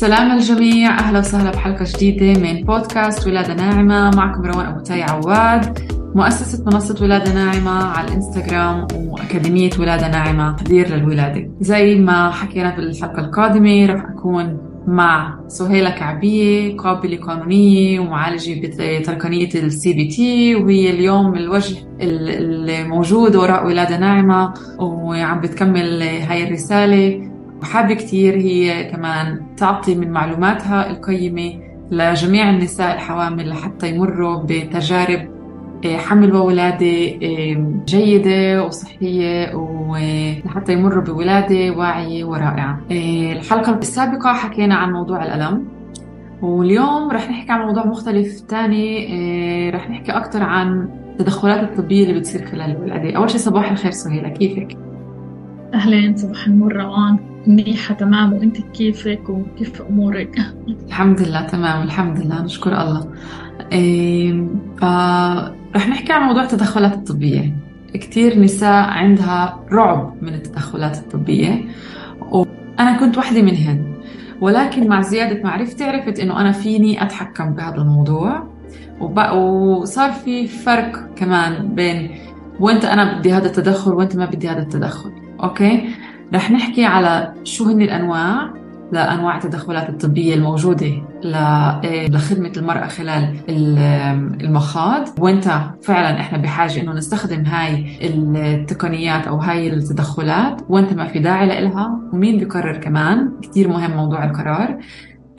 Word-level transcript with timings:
سلام 0.00 0.32
الجميع. 0.38 0.98
أهلا 0.98 1.18
وسهلا 1.18 1.50
بحلقة 1.50 1.84
جديدة 1.96 2.40
من 2.40 2.64
بودكاست 2.64 3.26
ولادة 3.26 3.54
ناعمة. 3.54 4.10
معكم 4.10 4.42
روان 4.42 4.66
أبو 4.66 4.80
تاي 4.80 5.02
عواد 5.02 5.78
مؤسسة 6.14 6.64
منصة 6.66 7.04
ولادة 7.04 7.34
ناعمة 7.34 7.84
على 7.84 8.08
الإنستغرام 8.08 8.86
وأكاديمية 8.94 9.70
ولادة 9.78 10.08
ناعمة 10.08 10.56
تحضير 10.56 10.88
للولادة. 10.88 11.50
زي 11.60 11.94
ما 11.94 12.30
حكينا 12.30 12.70
في 12.70 12.78
الحلقة 12.78 13.20
القادمة 13.20 13.86
رح 13.86 14.04
أكون 14.04 14.58
مع 14.86 15.38
سهيلة 15.48 15.90
كعبية 15.90 16.76
قابلة 16.76 17.16
قانونية 17.16 18.00
ومعالجة 18.00 18.60
بتقنية 18.60 19.48
ال 19.54 19.92
CBT 19.92 20.54
وهي 20.54 20.90
اليوم 20.90 21.34
الوجه 21.34 21.76
الموجود 22.00 23.36
وراء 23.36 23.66
ولادة 23.66 23.98
ناعمة 23.98 24.54
وعم 24.78 25.40
بتكمل 25.40 26.02
هاي 26.02 26.48
الرسالة. 26.48 27.27
وحابة 27.62 27.94
كتير 27.94 28.36
هي 28.36 28.84
كمان 28.84 29.42
تعطي 29.56 29.94
من 29.94 30.10
معلوماتها 30.10 30.90
القيمة 30.90 31.52
لجميع 31.90 32.50
النساء 32.50 32.94
الحوامل 32.94 33.48
لحتى 33.48 33.88
يمروا 33.88 34.42
بتجارب 34.42 35.38
آه، 35.84 35.96
حمل 35.96 36.36
وولادة 36.36 37.06
آه، 37.22 37.82
جيدة 37.86 38.64
وصحية 38.64 39.54
ولحتى 39.54 40.72
يمروا 40.72 41.04
بولادة 41.04 41.70
واعية 41.70 42.24
ورائعة. 42.24 42.80
آه، 42.90 43.32
الحلقة 43.32 43.78
السابقة 43.78 44.32
حكينا 44.32 44.74
عن 44.74 44.92
موضوع 44.92 45.24
الألم 45.24 45.64
واليوم 46.42 47.10
رح 47.10 47.30
نحكي 47.30 47.52
عن 47.52 47.66
موضوع 47.66 47.86
مختلف 47.86 48.40
تاني 48.40 49.70
رح 49.70 49.90
نحكي 49.90 50.12
أكثر 50.12 50.42
عن 50.42 50.88
التدخلات 51.10 51.62
الطبية 51.62 52.02
اللي 52.02 52.20
بتصير 52.20 52.46
خلال 52.46 52.70
الولادة. 52.76 53.16
أول 53.16 53.30
شيء 53.30 53.40
صباح 53.40 53.70
الخير 53.70 53.90
سهيلة 53.90 54.28
كيفك؟ 54.28 54.76
أهلين 55.74 56.16
صباح 56.16 56.46
النور 56.46 56.72
روان. 56.76 57.18
منيحة 57.46 57.94
تمام 57.94 58.32
وأنت 58.32 58.60
كيفك 58.60 59.28
وكيف 59.28 59.82
أمورك؟ 59.82 60.38
الحمد 60.86 61.20
لله 61.20 61.42
تمام 61.42 61.82
الحمد 61.82 62.18
لله 62.18 62.42
نشكر 62.42 62.82
الله. 62.82 63.08
إيه 63.72 64.46
رح 65.76 65.88
نحكي 65.88 66.12
عن 66.12 66.22
موضوع 66.22 66.42
التدخلات 66.42 66.94
الطبية. 66.94 67.56
كثير 67.94 68.40
نساء 68.40 68.88
عندها 68.88 69.60
رعب 69.72 70.14
من 70.22 70.34
التدخلات 70.34 70.98
الطبية 70.98 71.64
وأنا 72.30 72.98
كنت 73.00 73.16
واحدة 73.16 73.42
منهن. 73.42 73.94
ولكن 74.40 74.88
مع 74.88 75.00
زيادة 75.00 75.42
معرفتي 75.42 75.84
عرفت 75.84 76.20
إنه 76.20 76.40
أنا 76.40 76.52
فيني 76.52 77.02
أتحكم 77.02 77.54
بهذا 77.54 77.76
الموضوع 77.76 78.46
وصار 79.00 80.12
في 80.12 80.46
فرق 80.46 81.14
كمان 81.16 81.74
بين 81.74 82.10
وإمتى 82.60 82.84
أنا 82.84 83.18
بدي 83.18 83.32
هذا 83.32 83.46
التدخل 83.46 83.92
وإمتى 83.94 84.16
ما 84.16 84.24
بدي 84.24 84.48
هذا 84.48 84.62
التدخل. 84.62 85.12
أوكي؟ 85.42 85.88
رح 86.34 86.50
نحكي 86.50 86.84
على 86.84 87.32
شو 87.44 87.64
هن 87.64 87.82
الأنواع 87.82 88.50
لأنواع 88.92 89.36
التدخلات 89.36 89.88
الطبية 89.88 90.34
الموجودة 90.34 90.86
إيه، 91.84 92.08
لخدمة 92.08 92.52
المرأة 92.56 92.86
خلال 92.86 93.36
المخاض. 94.44 95.08
وإمتى 95.18 95.60
فعلا 95.82 96.20
إحنا 96.20 96.38
بحاجة 96.38 96.80
إنه 96.80 96.92
نستخدم 96.92 97.44
هاي 97.44 97.98
التقنيات 98.02 99.26
أو 99.26 99.36
هاي 99.36 99.72
التدخلات 99.72 100.62
وإمتى 100.68 100.92
ما 100.92 101.06
في 101.06 101.18
داعي 101.18 101.46
لها 101.46 102.00
ومين 102.12 102.38
بيقرر 102.38 102.76
كمان؟ 102.76 103.32
كثير 103.42 103.68
مهم 103.68 103.96
موضوع 103.96 104.24
القرار. 104.24 104.78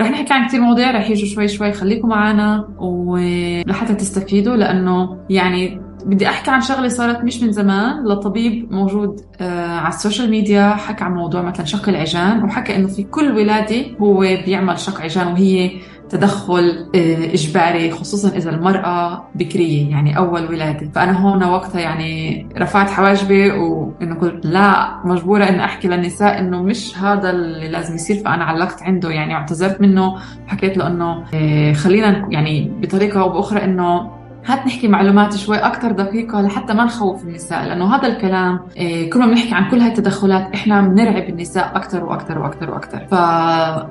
رح 0.01 0.11
نحكي 0.11 0.33
عن 0.33 0.47
كثير 0.47 0.61
مواضيع 0.61 0.91
رح 0.91 1.09
يجوا 1.09 1.27
شوي 1.27 1.47
شوي 1.47 1.73
خليكم 1.73 2.07
معنا 2.09 2.67
ولحتى 2.77 3.93
تستفيدوا 3.95 4.55
لأنه 4.55 5.17
يعني 5.29 5.81
بدي 6.05 6.27
أحكي 6.29 6.51
عن 6.51 6.61
شغلة 6.61 6.87
صارت 6.87 7.23
مش 7.23 7.41
من 7.43 7.51
زمان 7.51 8.03
لطبيب 8.07 8.71
موجود 8.71 9.21
آه 9.41 9.67
على 9.77 9.87
ال 9.93 9.98
social 9.98 10.29
media 10.29 10.69
حكى 10.69 11.03
عن 11.03 11.13
موضوع 11.13 11.41
مثلا 11.41 11.65
شق 11.65 11.89
العجان 11.89 12.43
وحكى 12.43 12.75
إنه 12.75 12.87
في 12.87 13.03
كل 13.03 13.31
ولادة 13.31 13.85
هو 14.01 14.19
بيعمل 14.19 14.79
شق 14.79 15.01
عجان 15.01 15.27
وهي 15.27 15.71
تدخل 16.09 16.89
آه 16.95 17.33
إجباري 17.33 17.91
خصوصا 17.91 18.29
إذا 18.37 18.49
المرأة 18.49 19.27
بكرية 19.35 19.89
يعني 19.89 20.17
أول 20.17 20.45
ولادة. 20.45 20.89
فأنا 20.95 21.11
هون 21.19 21.43
وقتها 21.43 21.81
يعني 21.81 22.45
رفعت 22.57 22.89
حواجبي 22.89 23.51
وإنه 23.51 24.15
قلت 24.15 24.45
لا 24.45 24.95
مجبورة 25.05 25.43
ان 25.43 25.59
أحكي 25.59 25.87
للنساء 25.87 26.39
إنه 26.39 26.63
مش 26.63 26.97
هذا 26.97 27.29
اللي 27.29 27.67
لازم 27.67 27.95
يصير. 27.95 28.15
فأنا 28.23 28.43
علقت 28.43 28.83
عنده 28.83 29.09
يعني 29.09 29.33
اعتذرت 29.33 29.81
منه 29.81 30.15
وحكيت 30.47 30.77
له 30.77 30.87
إنه 30.87 31.23
آه 31.33 31.73
خلينا 31.73 32.27
يعني 32.31 32.71
بطريقة 32.81 33.21
أو 33.21 33.29
بأخرى 33.29 33.63
إنه 33.63 34.18
هات 34.45 34.67
نحكي 34.67 34.87
معلومات 34.87 35.35
شوي 35.37 35.57
أكثر 35.57 35.91
دقيقة 35.91 36.41
لحتى 36.41 36.73
ما 36.73 36.83
نخوف 36.83 37.23
النساء 37.23 37.65
لأنه 37.65 37.95
هذا 37.95 38.07
الكلام 38.07 38.59
إيه 38.77 39.09
كل 39.09 39.19
ما 39.19 39.25
بنحكي 39.25 39.55
عن 39.55 39.69
كل 39.71 39.79
هاي 39.79 39.89
التدخلات 39.89 40.53
إحنا 40.53 40.81
بنرعب 40.81 41.29
النساء 41.29 41.71
أكثر 41.75 42.03
وأكثر 42.05 42.39
وأكثر 42.39 42.71
وأكثر 42.71 42.99
ف 43.11 43.13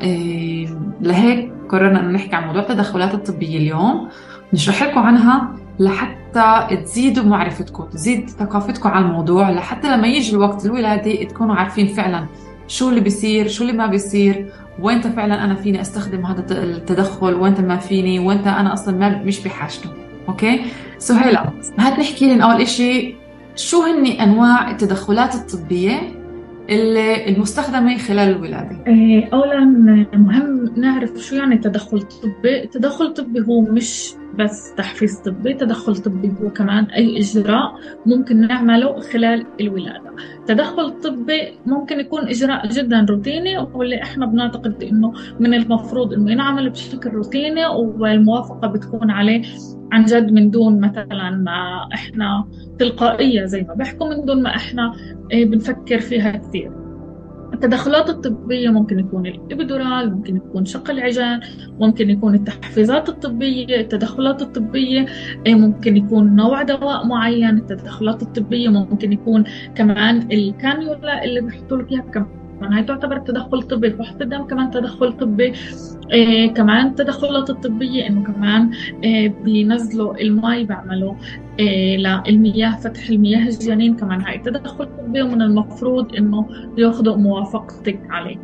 إيه 0.02 0.68
لهيك 1.00 1.52
قررنا 1.68 2.00
إنه 2.00 2.10
نحكي 2.10 2.36
عن 2.36 2.46
موضوع 2.46 2.62
التدخلات 2.62 3.14
الطبية 3.14 3.58
اليوم. 3.58 4.08
نشرح 4.52 4.82
لكم 4.82 4.98
عنها 5.00 5.48
لحتى 5.78 6.76
تزيدوا 6.84 7.24
معرفتكم 7.24 7.84
تزيد 7.84 8.30
ثقافتكم 8.30 8.88
على 8.88 9.04
الموضوع 9.04 9.50
لحتى 9.50 9.96
لما 9.96 10.06
يجي 10.06 10.32
الوقت 10.36 10.66
الولادة 10.66 11.24
تكونوا 11.24 11.54
عارفين 11.54 11.86
فعلا 11.86 12.26
شو 12.68 12.88
اللي 12.88 13.00
بيصير 13.00 13.48
شو 13.48 13.62
اللي 13.64 13.72
ما 13.72 13.86
بيصير 13.86 14.52
وانت 14.80 15.06
فعلا 15.06 15.44
أنا 15.44 15.54
فيني 15.54 15.80
أستخدم 15.80 16.26
هذا 16.26 16.44
التدخل 16.50 17.34
وانت 17.34 17.60
ما 17.60 17.76
فيني 17.76 18.18
وانت 18.18 18.46
أنا 18.46 18.72
أصلا 18.72 18.96
ما 18.96 19.22
مش 19.22 19.40
بحاجته. 19.44 19.90
أوكي؟ 20.28 20.60
سهيلة 20.98 21.52
هات 21.78 21.98
نحكي 21.98 22.34
لنا 22.34 22.44
أول 22.44 22.68
شيء 22.68 23.16
شو 23.56 23.82
هن 23.82 24.06
أنواع 24.06 24.70
التدخلات 24.70 25.34
الطبية 25.34 26.00
اللي 26.70 27.28
المستخدمة 27.28 27.98
خلال 27.98 28.28
الولادة؟ 28.28 28.84
إيه، 28.86 29.28
اولا 29.32 29.64
مهم 30.14 30.72
نعرف 30.76 31.16
شو 31.18 31.36
يعني 31.36 31.58
تدخل 31.58 32.02
طبي. 32.02 32.62
التدخل 32.62 33.04
الطبي 33.04 33.40
هو 33.40 33.60
مش 33.60 34.12
بس 34.34 34.74
تحفيز 34.74 35.20
طبي 35.20 35.54
تدخل 35.54 35.96
طبي 35.96 36.32
هو 36.42 36.50
كمان 36.50 36.84
أي 36.84 37.18
إجراء 37.20 37.74
ممكن 38.06 38.46
نعمله 38.46 39.00
خلال 39.00 39.46
الولادة. 39.60 40.14
تدخل 40.46 41.00
طبي 41.00 41.60
ممكن 41.66 42.00
يكون 42.00 42.28
إجراء 42.28 42.68
جدا 42.68 43.06
روتيني 43.10 43.58
واللي 43.58 44.02
إحنا 44.02 44.26
بنعتقد 44.26 44.82
إنه 44.82 45.12
من 45.40 45.54
المفروض 45.54 46.12
إنه 46.12 46.30
ينعمل 46.32 46.70
بشكل 46.70 47.10
روتيني 47.10 47.66
والموافقة 47.66 48.68
بتكون 48.68 49.10
عليه 49.10 49.42
عن 49.92 50.04
جد 50.04 50.32
من 50.32 50.50
دون 50.50 50.80
مثلا 50.80 51.30
ما 51.30 51.88
إحنا 51.94 52.48
تلقائية 52.78 53.44
زي 53.44 53.62
ما 53.62 53.74
بحكوا 53.74 54.14
من 54.14 54.24
دون 54.24 54.42
ما 54.42 54.56
إحنا 54.56 54.92
إيه، 55.32 55.46
بنفكر 55.50 56.00
فيها 56.00 56.30
كثير. 56.30 56.87
التدخلات 57.58 58.10
الطبية 58.10 58.68
ممكن 58.68 58.98
يكون 58.98 59.26
الإبدورال 59.26 60.14
ممكن 60.14 60.36
يكون 60.36 60.64
شق 60.64 60.90
العجان 60.90 61.40
ممكن 61.80 62.10
يكون 62.10 62.34
التحفيزات 62.34 63.08
الطبية 63.08 63.80
التدخلات 63.80 64.42
الطبية 64.42 65.06
إيه، 65.46 65.54
ممكن 65.54 65.96
يكون 65.96 66.36
نوع 66.36 66.62
دواء 66.62 67.06
معين 67.06 67.58
التدخلات 67.58 68.22
الطبية 68.22 68.68
ممكن 68.68 69.12
يكون 69.12 69.44
كمان 69.74 70.32
الكانيولا 70.32 71.24
اللي 71.24 71.40
بيحطوا 71.40 71.76
لك 71.76 71.92
إياها 71.92 72.02
هاي 72.62 72.82
تعتبر 72.84 73.18
تدخل 73.18 73.62
طبي 73.62 73.90
فحص 73.90 74.14
الدم 74.20 74.42
كمان 74.46 74.70
تدخل 74.70 75.12
طبي 75.12 75.52
إيه 76.12 76.54
كمان 76.54 76.86
التدخلات 76.86 77.50
الطبية 77.50 78.06
إنه 78.08 78.22
كمان 78.22 78.70
إيه 79.04 79.28
بينزلوا 79.28 80.20
المي 80.20 80.64
بيعملوا 80.64 81.14
إيه 81.58 81.96
للمياه 81.96 82.76
فتح 82.76 83.08
المياه 83.08 83.48
الجنين 83.48 83.96
كمان. 83.96 84.20
هاي 84.22 84.38
تدخل 84.38 84.84
طبي 84.86 85.22
ومن 85.22 85.42
المفروض 85.42 86.14
إنه 86.14 86.48
ياخذوا 86.78 87.16
موافقتك 87.16 88.00
عليه. 88.10 88.36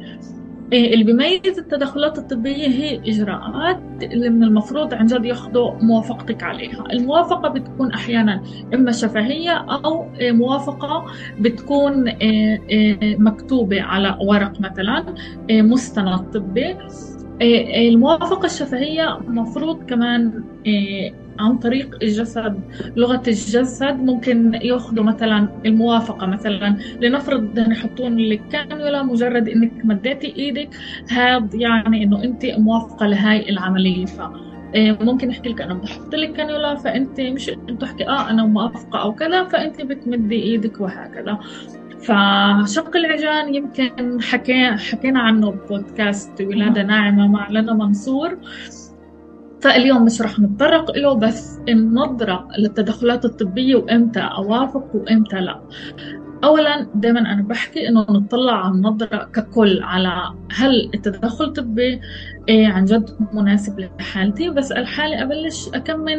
اللي 0.72 1.04
بيميز 1.04 1.58
التدخلات 1.58 2.18
الطبية 2.18 2.66
هي 2.68 2.96
إجراءات 2.96 3.80
اللي 4.02 4.28
من 4.30 4.42
المفروض 4.42 4.94
عن 4.94 5.06
جد 5.06 5.24
ياخذوا 5.24 5.70
موافقتك 5.82 6.42
عليها. 6.42 6.84
الموافقة 6.92 7.48
بتكون 7.48 7.92
أحيانا 7.92 8.42
إما 8.74 8.92
شفهية 8.92 9.50
أو 9.50 10.06
إيه، 10.20 10.32
موافقة 10.32 11.04
بتكون 11.40 12.08
إيه، 12.08 12.98
مكتوبة 13.18 13.82
على 13.82 14.18
ورق 14.20 14.52
مثلا 14.60 15.04
مستند 15.50 16.18
طبي. 16.18 16.76
إيه، 17.40 17.88
الموافقة 17.88 18.46
الشفهية 18.46 19.18
مفروض 19.28 19.84
كمان 19.84 20.44
إيه، 20.66 21.14
عن 21.38 21.58
طريق 21.58 21.94
الجسد 22.02 22.64
لغة 22.96 23.22
الجسد 23.28 23.94
ممكن 24.00 24.54
ياخذوا 24.62 25.04
مثلا 25.04 25.52
الموافقة 25.66 26.26
مثلا 26.26 26.76
لنفرض 27.00 27.58
يحطون 27.58 28.16
لك 28.18 28.46
كانيولا 28.48 29.02
مجرد 29.02 29.48
إنك 29.48 29.74
مديتي 29.84 30.26
إيدك 30.36 30.74
هذا 31.08 31.48
يعني 31.54 32.02
إنه 32.04 32.24
أنت 32.24 32.46
موافقة 32.46 33.06
لهاي 33.06 33.48
العملية. 33.50 34.06
ف 34.06 34.20
إيه، 34.74 34.98
ممكن 35.00 35.30
أحكي 35.30 35.48
لك 35.48 35.60
أنا 35.62 35.74
بدي 35.74 35.86
أحط 35.86 36.14
لك 36.14 36.32
كانيولا 36.32 36.74
فأنت 36.76 37.20
مش 37.20 37.50
تحكي 37.80 38.08
آه 38.08 38.30
أنا 38.30 38.46
موافقة 38.46 39.02
أو 39.02 39.14
كذا 39.14 39.44
فأنت 39.48 39.80
بتمدي 39.80 40.34
إيدك 40.42 40.80
وهكذا. 40.80 41.38
فشق 41.98 42.96
العجان 42.96 43.54
يمكن 43.54 44.22
حكي 44.22 44.76
حكينا 44.76 45.20
عنه 45.20 45.50
بودكاست 45.68 46.40
ولادة 46.40 46.82
ناعمة 46.82 47.28
مع 47.28 47.48
لنا 47.50 47.74
منصور. 47.74 48.38
فاليوم 49.64 50.04
مش 50.04 50.22
رح 50.22 50.38
نتطرق 50.38 50.90
له 50.96 51.14
بس 51.14 51.58
النظرة 51.68 52.48
للتدخلات 52.58 53.24
الطبية 53.24 53.76
وإمتى 53.76 54.20
أوافق 54.20 54.90
وإمتى 54.94 55.36
لا. 55.36 55.60
اولا 56.44 56.86
دائما 56.94 57.20
أنا 57.20 57.42
بحكي 57.42 57.88
إنه 57.88 58.00
نطلع 58.10 58.64
على 58.64 58.74
النظره 58.74 59.30
ككل 59.34 59.82
على 59.82 60.34
هل 60.56 60.90
التدخل 60.94 61.44
الطبي 61.44 62.00
إيه 62.48 62.66
عن 62.68 62.84
جد 62.84 63.10
مناسب 63.32 63.88
لحالتي. 64.00 64.50
بسال 64.50 64.86
حالي 64.86 65.22
أبلش 65.22 65.68
اكم 65.74 66.00
من 66.00 66.18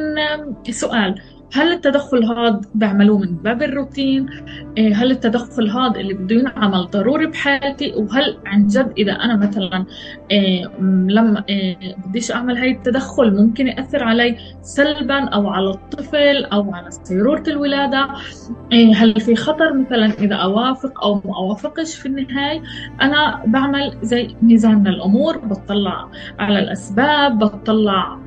سؤال. 0.70 1.22
هل 1.56 1.72
التدخل 1.72 2.24
هذا 2.24 2.62
بعملوه 2.76 3.18
من 3.20 3.36
باب 3.36 3.64
الروتين؟ 3.64 4.26
إيه، 4.78 4.94
هل 4.94 5.12
التدخل 5.12 5.70
هذا 5.70 6.00
اللي 6.00 6.14
بده 6.14 6.36
ينعمل 6.36 6.88
ضروري 6.92 7.28
بحالتي 7.28 7.94
وهل 7.96 8.38
عن 8.46 8.68
جد 8.68 8.94
إذا 8.98 9.12
أنا 9.12 9.36
مثلا 9.36 9.86
إيه، 10.32 10.68
لما 11.10 11.44
إيه، 11.50 11.96
بديش 12.06 12.32
أعمل 12.32 12.58
هاي 12.58 12.72
التدخل 12.72 13.36
ممكن 13.36 13.68
يأثر 13.68 14.04
علي 14.04 14.38
سلبا 14.62 15.30
أو 15.30 15.50
على 15.50 15.70
الطفل 15.70 16.46
أو 16.46 16.74
على 16.74 16.92
سيرورة 16.92 17.44
الولادة؟ 17.48 18.08
هل 18.96 19.22
في 19.22 19.36
خطر 19.36 19.74
مثلا 19.74 20.06
إذا 20.06 20.36
أوافق 20.36 21.04
أو 21.04 21.16
ما 21.16 21.38
أوافقش 21.38 21.96
في 21.96 22.06
النهاية؟ 22.06 22.64
أنا 23.02 23.44
بعمل 23.46 23.98
زي 24.02 24.36
ميزان 24.42 24.88
الأمور 24.88 25.38
بطلع 25.38 26.10
على 26.40 26.60
الأسباب 26.60 27.40
بطلع 27.40 28.25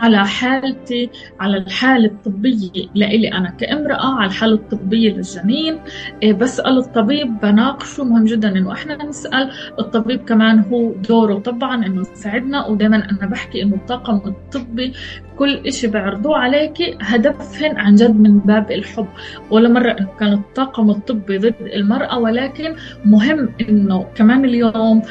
على 0.00 0.26
حالتي 0.26 1.10
على 1.40 1.56
الحالة 1.56 2.06
الطبية 2.06 2.70
لإلي 2.94 3.32
أنا 3.32 3.50
كامرأة 3.50 4.14
على 4.18 4.26
الحالة 4.26 4.54
الطبية 4.54 5.12
للجنين. 5.12 5.78
إيه، 6.22 6.32
بسأل 6.32 6.78
الطبيب 6.78 7.40
بناقشه 7.42 8.04
مهم 8.04 8.24
جدا 8.24 8.48
إنه 8.48 8.72
إحنا 8.72 9.04
نسأل. 9.04 9.50
الطبيب 9.78 10.24
كمان 10.24 10.58
هو 10.58 10.92
دوره 10.92 11.38
طبعا 11.38 11.86
إنه 11.86 12.00
يساعدنا 12.00 12.66
ودائما 12.66 12.96
أنا 12.96 13.26
بحكي 13.30 13.62
إنه 13.62 13.74
الطاقم 13.74 14.20
الطبي 14.26 14.92
كل 15.38 15.54
إشي 15.66 15.86
بعرضوه 15.86 16.38
عليك 16.38 16.96
هدفهن 17.00 17.76
عن 17.76 17.94
جد 17.94 18.20
من 18.20 18.38
باب 18.38 18.70
الحب. 18.70 19.06
ولا 19.50 19.68
مرة 19.68 19.90
إنه 19.90 20.08
كان 20.20 20.32
الطاقم 20.32 20.90
الطبي 20.90 21.38
ضد 21.38 21.54
المرأة 21.60 22.18
ولكن 22.18 22.76
مهم 23.04 23.48
إنه 23.68 24.06
كمان 24.14 24.44
اليوم 24.44 25.02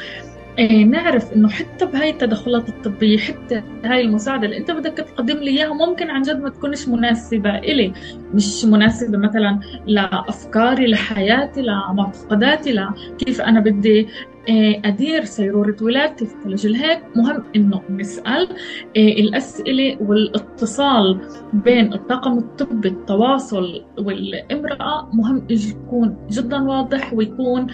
نعرف 0.58 1.32
إنه 1.32 1.48
حتى 1.48 1.86
بهاي 1.86 2.10
التدخلات 2.10 2.68
الطبية 2.68 3.18
حتى 3.18 3.62
هاي 3.84 4.00
المساعدة 4.00 4.46
اللي 4.46 4.56
أنت 4.56 4.70
بدك 4.70 4.92
تقدم 4.92 5.36
لي 5.38 5.50
إياها 5.50 5.74
ممكن 5.74 6.10
عن 6.10 6.22
جد 6.22 6.40
ما 6.40 6.48
تكونش 6.50 6.88
مناسبة 6.88 7.58
إلي. 7.58 7.92
مش 8.34 8.64
مناسبة 8.64 9.18
مثلا 9.18 9.60
لأفكاري 9.86 10.86
لحياتي 10.86 11.62
لمعتقداتي 11.62 12.72
لكيف 12.72 13.40
أنا 13.40 13.60
بدي 13.60 14.08
أدير 14.84 15.24
سيرورة 15.24 15.76
ولادتي 15.82 16.26
في 16.26 16.34
ثلج 16.44 16.66
هيك. 16.76 17.02
مهم 17.16 17.44
إنه 17.56 17.82
نسأل 17.90 18.48
آه، 18.96 18.98
الأسئلة 18.98 19.96
والاتصال 20.00 21.20
بين 21.52 21.92
الطاقم 21.92 22.38
الطبي 22.38 22.88
التواصل 22.88 23.84
والإمرأة 23.98 25.08
مهم 25.12 25.46
يكون 25.50 26.16
جدا 26.30 26.62
واضح 26.62 27.12
ويكون 27.14 27.66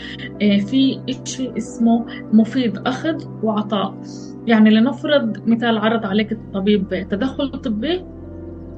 آه، 0.43 0.59
في 0.59 1.01
شيء 1.25 1.57
اسمه 1.57 2.07
مفيد 2.33 2.79
أخذ 2.79 3.25
وعطاء. 3.43 4.01
يعني 4.47 4.71
لنفرض 4.71 5.49
مثال 5.49 5.79
عرض 5.79 6.07
عليك 6.07 6.33
الطبيب 6.33 7.07
تدخل 7.11 7.51
طبي 7.51 8.05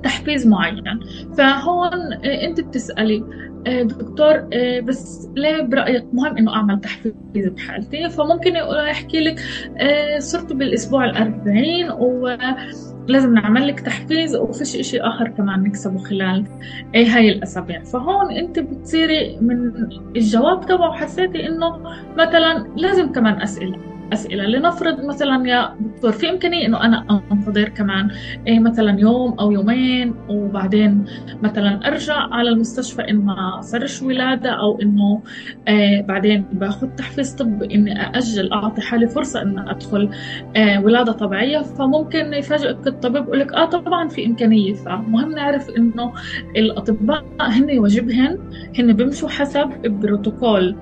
تحفيز 0.03 0.47
معين. 0.47 1.01
فهون 1.39 2.13
أنت 2.25 2.61
بتسألي 2.61 3.25
آه، 3.67 3.83
دكتور 3.83 4.49
آه، 4.53 4.81
بس 4.81 5.29
ليه 5.37 5.63
برأيك 5.63 6.05
مهم 6.13 6.37
إنه 6.37 6.55
أعمل 6.55 6.81
تحفيز 6.81 7.15
بحالتي؟ 7.37 8.11
فممكن 8.11 8.57
يحكي 8.89 9.21
لك 9.21 9.41
آه، 9.79 10.19
صرت 10.19 10.53
بالأسبوع 10.53 11.05
الأربعين 11.05 11.91
ولازم 11.91 13.35
نعمل 13.35 13.69
لك 13.69 13.81
تحفيز 13.81 14.37
وفيش 14.37 14.77
إشي 14.77 15.01
آخر 15.01 15.29
كمان 15.29 15.63
نكسبه 15.63 15.99
خلال 15.99 16.47
هاي 16.95 17.29
الأسابيع. 17.29 17.83
فهون 17.83 18.31
أنت 18.31 18.59
بتصيري 18.59 19.39
من 19.41 19.73
الجواب 20.17 20.67
تبعه 20.67 20.93
حسيتي 20.93 21.47
إنه 21.49 21.79
مثلا 22.19 22.67
لازم 22.77 23.13
كمان 23.13 23.43
أسئلة. 23.43 23.92
أسئلة. 24.13 24.45
لنفرض 24.45 25.05
مثلا 25.05 25.49
يا 25.49 25.75
دكتور 25.81 26.13
في 26.13 26.31
إمكانية 26.31 26.67
إنه 26.67 26.85
أنا 26.85 27.21
أنتظر 27.33 27.69
كمان 27.69 28.11
إيه 28.47 28.61
مثلا 28.61 29.01
يوم 29.01 29.33
أو 29.41 29.53
يومين 29.53 30.15
وبعدين 30.29 31.05
مثلا 31.43 31.89
أرجع 31.89 32.15
على 32.15 32.49
المستشفى 32.49 33.03
إن 33.11 33.17
ما 33.17 33.61
صارش 33.61 34.03
ولادة 34.03 34.51
أو 34.51 34.81
إنه 34.83 35.23
إيه 35.69 36.03
بعدين 36.03 36.45
باخذ 36.53 36.87
تحفيز 36.89 37.35
طبي 37.35 37.75
إني 37.75 38.01
أأجل 38.03 38.53
أعطي 38.53 38.81
حالي 38.81 39.07
فرصة 39.09 39.43
إن 39.43 39.59
أدخل 39.59 40.11
إيه 40.57 40.79
ولادة 40.79 41.13
طبيعية. 41.13 41.59
فممكن 41.63 42.33
يفاجئك 42.35 42.87
الطبيب 42.87 43.25
يقول 43.25 43.41
لك 43.41 43.53
آه 43.53 43.65
طبعا 43.65 44.09
في 44.09 44.27
إمكانية. 44.27 44.75
فمهم 44.75 45.31
نعرف 45.33 45.71
إنه 45.71 46.13
الأطباء 46.57 47.25
هن 47.41 47.79
واجبهن 47.79 48.39
هن 48.79 48.93
بيمشوا 48.93 49.29
حسب 49.29 49.71
بروتوكول 49.85 50.77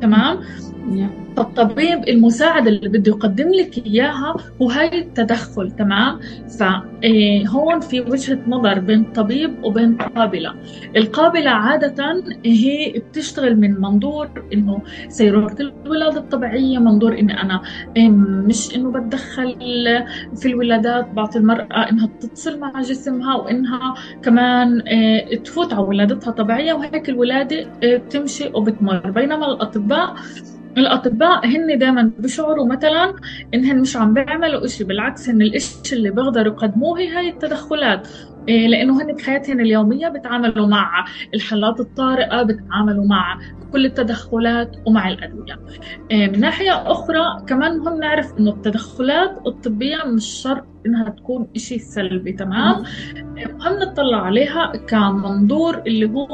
تمام؟ 0.00 0.38
فالطبيب 1.36 2.08
المساعد 2.08 2.66
اللي 2.66 2.88
بده 2.88 3.12
يقدم 3.12 3.48
لك 3.48 3.86
إياها 3.86 4.34
هو 4.62 4.70
هاي 4.70 4.98
التدخل 4.98 5.70
تمام؟ 5.70 6.20
فهون 6.58 7.80
في 7.80 8.00
وجهة 8.00 8.38
نظر 8.48 8.78
بين 8.78 9.04
طبيب 9.04 9.64
وبين 9.64 9.96
قابلة. 9.96 10.54
القابلة 10.96 11.50
عادة 11.50 12.22
هي 12.44 12.92
بتشتغل 12.98 13.56
من 13.60 13.80
منظور 13.80 14.28
إنه 14.52 14.82
سيرورة 15.08 15.56
الولادة 15.60 16.20
الطبيعية 16.20 16.78
منظور 16.78 17.18
اني 17.18 17.42
أنا 17.42 17.60
مش 18.46 18.74
إنه 18.76 18.90
بتدخل 18.92 19.56
في 20.36 20.48
الولادات 20.48 21.08
بعطي 21.10 21.38
المرأة 21.38 21.90
إنها 21.90 22.06
تتصل 22.20 22.60
مع 22.60 22.80
جسمها 22.80 23.34
وإنها 23.36 23.94
كمان 24.22 24.82
آه، 24.88 25.34
تفوت 25.36 25.72
على 25.72 25.82
ولادتها 25.82 26.30
طبيعية 26.30 26.72
وهيك 26.72 27.08
الولادة 27.08 27.66
آه، 27.84 27.96
بتمشي 27.96 28.50
وبتمر. 28.54 29.10
بينما 29.10 29.46
الأطباء 29.46 30.14
الأطباء 30.78 31.46
هن 31.46 31.78
دائما 31.78 32.12
بيشعروا 32.18 32.66
مثلا 32.66 33.14
انهن 33.54 33.80
مش 33.80 33.96
عم 33.96 34.14
بيعملوا 34.14 34.64
إشي 34.64 34.84
بالعكس 34.84 35.28
هن 35.28 35.42
الإشي 35.42 35.96
اللي 35.96 36.10
بيقدروا 36.10 36.52
يقدموه 36.52 36.98
هي 37.00 37.08
هاي 37.08 37.28
التدخلات. 37.28 38.08
إيه 38.48 38.68
لأنه 38.68 39.02
هن 39.02 39.12
بحياتهم 39.12 39.60
اليومية 39.60 40.08
بتعاملوا 40.08 40.66
مع 40.66 41.04
الحالات 41.34 41.80
الطارئة 41.80 42.42
بتعاملوا 42.42 43.06
مع 43.06 43.38
كل 43.72 43.86
التدخلات 43.86 44.76
ومع 44.86 45.08
الأدوية. 45.08 45.60
إيه 46.10 46.28
من 46.30 46.40
ناحية 46.40 46.72
أخرى 46.92 47.20
كمان 47.48 47.78
مهم 47.78 48.00
نعرف 48.00 48.32
إنه 48.38 48.50
التدخلات 48.50 49.38
الطبية 49.46 49.96
مش 50.06 50.24
شرط 50.42 50.66
إنها 50.86 51.08
تكون 51.10 51.50
إشي 51.56 51.78
سلبي 51.78 52.32
تمام؟ 52.32 52.82
مهم 53.36 53.78
نطلع 53.82 54.22
عليها 54.22 54.72
كمنظور 54.88 55.82
اللي 55.86 56.06
هو 56.10 56.26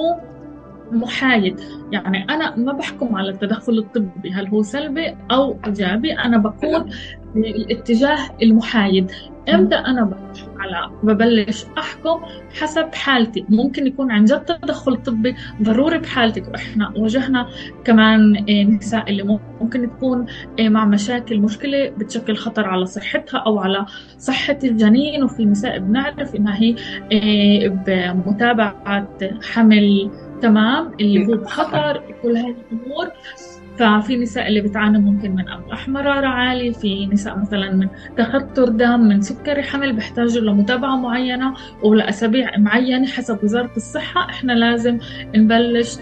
محايد. 0.92 1.60
يعني 1.92 2.24
أنا 2.30 2.56
ما 2.56 2.72
بحكم 2.72 3.16
على 3.16 3.30
التدخل 3.30 3.78
الطبي 3.78 4.30
هل 4.30 4.48
هو 4.48 4.62
سلبي 4.62 5.16
أو 5.30 5.56
إيجابي 5.66 6.12
أنا 6.12 6.38
بكون 6.38 6.90
الاتجاه 7.36 8.18
المحايد. 8.42 9.10
إمتى 9.54 9.74
أنا 9.74 10.10
على 10.58 10.90
ببلش 11.02 11.64
أحكم 11.78 12.20
حسب 12.60 12.94
حالتي. 12.94 13.44
ممكن 13.48 13.86
يكون 13.86 14.10
عن 14.10 14.24
جد 14.24 14.40
تدخل 14.40 14.96
طبي 14.96 15.34
ضروري 15.62 15.98
بحالتك. 15.98 16.48
وإحنا 16.48 16.92
واجهنا 16.96 17.48
كمان 17.84 18.36
آه، 18.36 18.62
نساء 18.62 19.10
اللي 19.10 19.38
ممكن 19.60 19.90
تكون 19.90 20.26
آه، 20.60 20.68
مع 20.68 20.84
مشاكل 20.84 21.40
مشكلة 21.40 21.88
بتشكل 21.88 22.36
خطر 22.36 22.68
على 22.68 22.86
صحتها 22.86 23.38
أو 23.38 23.58
على 23.58 23.86
صحة 24.18 24.58
الجنين. 24.64 25.24
وفي 25.24 25.44
نساء 25.44 25.78
بنعرف 25.78 26.34
إنها 26.34 26.56
هي 26.62 26.74
آه، 27.12 27.68
بمتابعة 27.68 29.08
حمل 29.42 30.10
تمام 30.42 30.92
اللي 31.00 31.26
هو 31.26 31.36
بخطر 31.36 32.02
كل 32.22 32.36
هاي 32.36 32.56
الأمور. 32.72 33.06
ففي 33.78 34.16
نساء 34.16 34.48
اللي 34.48 34.60
بتعاني 34.60 34.98
ممكن 34.98 35.30
من 35.34 35.48
أملاح 35.48 35.88
مرارة 35.88 36.26
عالي 36.26 36.72
في 36.72 37.06
نساء 37.06 37.38
مثلا 37.38 37.72
من 37.72 37.88
تخثر 38.16 38.68
دم 38.68 39.00
من 39.00 39.20
سكري 39.20 39.62
حمل 39.62 39.92
بيحتاجوا 39.92 40.42
لمتابعة 40.42 40.96
معينة 40.96 41.54
ولأسابيع 41.82 42.58
معينة 42.58 43.06
حسب 43.06 43.44
وزارة 43.44 43.70
الصحة. 43.76 44.30
إحنا 44.30 44.52
لازم 44.52 44.98
نبلش 45.34 45.96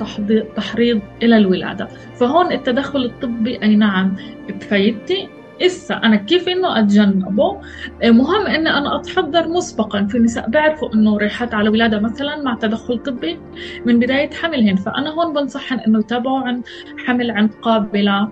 تحريض 0.56 1.00
إلى 1.22 1.36
الولادة. 1.36 1.86
فهون 2.14 2.52
التدخل 2.52 3.04
الطبي 3.04 3.62
أي 3.62 3.76
نعم 3.76 4.16
بفايدتي 4.48 5.28
إسا 5.62 5.94
أنا 5.94 6.16
كيف 6.16 6.48
إنه 6.48 6.78
أتجنبه؟ 6.78 7.60
إيه، 8.02 8.10
مهم 8.10 8.46
إني 8.46 8.70
أنا 8.70 8.96
أتحضر 8.96 9.48
مسبقا. 9.48 10.06
في 10.06 10.18
نساء 10.18 10.50
بيعرفوا 10.50 10.94
إنه 10.94 11.18
رايحات 11.18 11.54
على 11.54 11.68
ولادة 11.68 12.00
مثلا 12.00 12.42
مع 12.42 12.54
تدخل 12.54 12.98
طبي 12.98 13.38
من 13.86 13.98
بداية 13.98 14.30
حملهن. 14.30 14.76
فأنا 14.76 15.10
هون 15.10 15.32
بنصحن 15.32 15.78
إنه 15.78 15.98
يتابعوا 15.98 16.38
عن 16.38 16.62
حمل 17.06 17.30
عند 17.30 17.50
قابلة. 17.62 18.28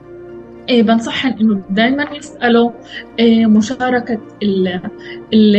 إيه 0.68 0.82
بنصحن 0.82 1.28
إنه 1.28 1.62
دائما 1.70 2.06
يسألوا 2.16 2.70
إيه 3.18 3.46
مشاركة 3.46 4.20
ال 4.42 4.80
ال 5.34 5.56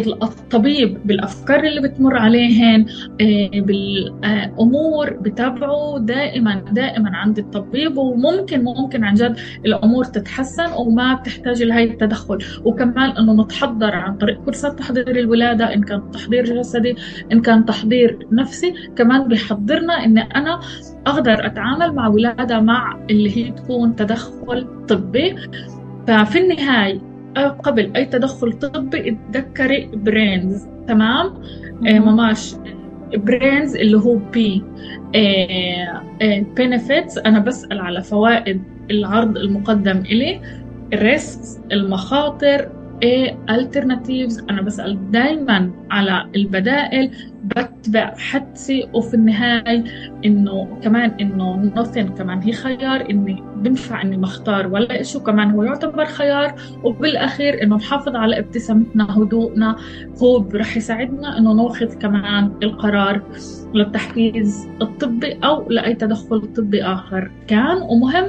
الطبيب 0.00 1.06
بالأفكار 1.06 1.64
اللي 1.64 1.88
بتمر 1.88 2.16
عليهن 2.16 2.86
آه، 3.20 3.60
بالأمور 3.60 5.10
بتابعوا 5.10 5.98
دائما 5.98 6.64
دائما 6.72 7.10
عند 7.16 7.38
الطبيب 7.38 7.96
وممكن 7.96 8.64
ممكن 8.64 9.04
عن 9.04 9.14
جد 9.14 9.36
الأمور 9.66 10.04
تتحسن 10.04 10.72
وما 10.78 11.14
بتحتاج 11.14 11.62
لهي 11.62 11.84
التدخل. 11.84 12.38
وكمان 12.64 13.10
إنه 13.10 13.42
نتحضر 13.42 13.94
عن 13.94 14.16
طريق 14.16 14.42
كورسات 14.44 14.78
تحضير 14.78 15.10
الولادة 15.10 15.74
إن 15.74 15.82
كان 15.82 16.10
تحضير 16.10 16.44
جسدي 16.44 16.96
إن 17.32 17.40
كان 17.40 17.64
تحضير 17.64 18.18
نفسي. 18.32 18.74
كمان 18.96 19.28
بيحضرنا 19.28 20.04
ان 20.04 20.18
أنا 20.18 20.60
أقدر 21.06 21.46
أتعامل 21.46 21.94
مع 21.94 22.08
ولادة 22.08 22.60
مع 22.60 22.98
اللي 23.10 23.36
هي 23.36 23.50
تكون 23.50 23.96
تدخل 23.96 24.66
طبي. 24.88 25.36
ففي 26.06 26.38
النهاية 26.38 27.15
قبل 27.38 27.92
أي 27.96 28.04
تدخل 28.04 28.52
طبي 28.52 29.18
اتذكري 29.30 29.90
BRAINS 29.94 30.66
تمام؟ 30.88 31.26
آه 31.86 31.98
مماش 31.98 32.54
BRAINS 33.14 33.76
اللي 33.76 33.96
هو 33.96 34.16
B 34.16 34.62
benefits 36.56 37.18
أنا 37.18 37.38
بسأل 37.38 37.80
على 37.80 38.02
فوائد 38.02 38.62
العرض 38.90 39.36
المقدم 39.36 39.98
إلي 39.98 40.40
risks 40.94 41.58
المخاطر 41.72 42.68
إيه 43.02 43.38
alternatives 43.50 44.44
أنا 44.50 44.62
بسأل 44.62 45.10
دائما 45.10 45.70
على 45.90 46.26
البدائل. 46.36 47.10
بتبع 47.44 48.14
حدسي 48.16 48.88
وفي 48.92 49.14
النهاية 49.14 49.84
إنه 50.24 50.78
كمان 50.82 51.10
إنه 51.20 51.70
nothing 51.76 52.18
كمان 52.18 52.38
هي 52.38 52.52
خيار 52.52 53.10
إني 53.10 53.42
بنفع 53.56 54.02
إني 54.02 54.16
مختار 54.16 54.66
ولا 54.66 55.02
شيء 55.02 55.20
كمان 55.20 55.50
هو 55.50 55.62
يعتبر 55.62 56.04
خيار. 56.04 56.54
وبالأخير 56.84 57.62
إنه 57.62 57.76
نحافظ 57.76 58.16
على 58.16 58.38
ابتسامتنا 58.38 59.18
هدوءنا. 59.18 59.76
هو 60.22 60.48
رح 60.54 60.76
يساعدنا 60.76 61.38
إنه 61.38 61.52
ناخذ 61.52 61.94
كمان 61.94 62.52
القرار 62.62 63.22
للتحفيز 63.74 64.68
الطبي 64.82 65.38
أو 65.44 65.70
لأي 65.70 65.94
تدخل 65.94 66.40
طبي 66.40 66.82
آخر. 66.84 67.30
كان 67.46 67.76
ومهم 67.76 68.26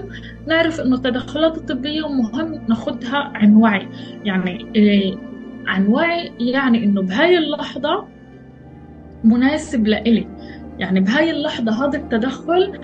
نعرف 0.48 0.82
إنه 0.82 0.96
التدخلات 0.96 1.58
الطبية 1.58 2.08
مهم 2.08 2.62
ناخذها 2.70 3.32
عن 3.36 3.56
وعي. 3.56 3.88
يعني 4.26 4.66
إيه 4.76 5.16
عن 5.68 5.88
وعي 5.88 6.32
يعني 6.40 6.84
إنه 6.84 7.02
بهاي 7.02 7.38
اللحظة 7.38 8.17
مناسب 9.28 9.88
لإلي. 9.88 10.28
يعني 10.80 11.00
بهاي 11.00 11.32
اللحظة 11.32 11.86
هذا 11.86 11.98
التدخل 11.98 12.80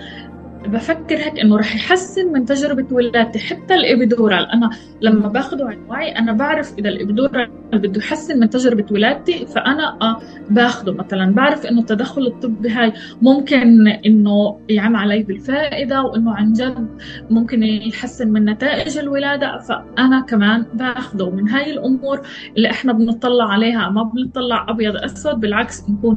بفكر 0.66 1.16
هيك 1.16 1.38
إنه 1.38 1.56
رح 1.56 1.76
يحسن 1.76 2.32
من 2.32 2.44
تجربة 2.44 2.86
ولادتي 2.90 3.38
حتى 3.38 3.74
الابيدورال 3.74 4.50
أنا 4.50 4.70
لما 5.00 5.28
باخده 5.28 5.68
عن 5.68 5.78
وعي 5.88 6.18
أنا 6.18 6.32
بعرف 6.32 6.78
إذا 6.78 6.88
الابيدورال 6.88 7.50
بده 7.78 8.00
يحسن 8.00 8.40
من 8.40 8.50
تجربة 8.50 8.84
ولادتي 8.90 9.46
فأنا 9.46 9.98
آه 10.02 10.20
باخده 10.50 10.92
مثلا. 10.92 11.32
بعرف 11.34 11.66
إنه 11.66 11.80
التدخل 11.80 12.26
الطبي 12.26 12.68
هاي 12.68 12.92
ممكن 13.22 13.88
إنه 13.88 14.60
يعم 14.68 14.96
علي 14.96 15.22
بالفائدة 15.22 16.02
وإنه 16.02 16.34
عن 16.34 16.52
جد 16.52 16.88
ممكن 17.30 17.62
يحسن 17.62 18.28
من 18.28 18.44
نتائج 18.44 18.98
الولادة 18.98 19.58
فأنا 19.58 20.20
كمان 20.20 20.66
باخده. 20.74 21.30
من 21.30 21.48
هاي 21.48 21.72
الأمور 21.72 22.20
اللي 22.56 22.70
إحنا 22.70 22.92
بنطلع 22.92 23.44
عليها 23.48 23.88
ما 23.90 24.02
بنطلع 24.02 24.66
أبيض 24.68 24.96
أسود 24.96 25.40
بالعكس 25.40 25.82
نكون 25.90 26.16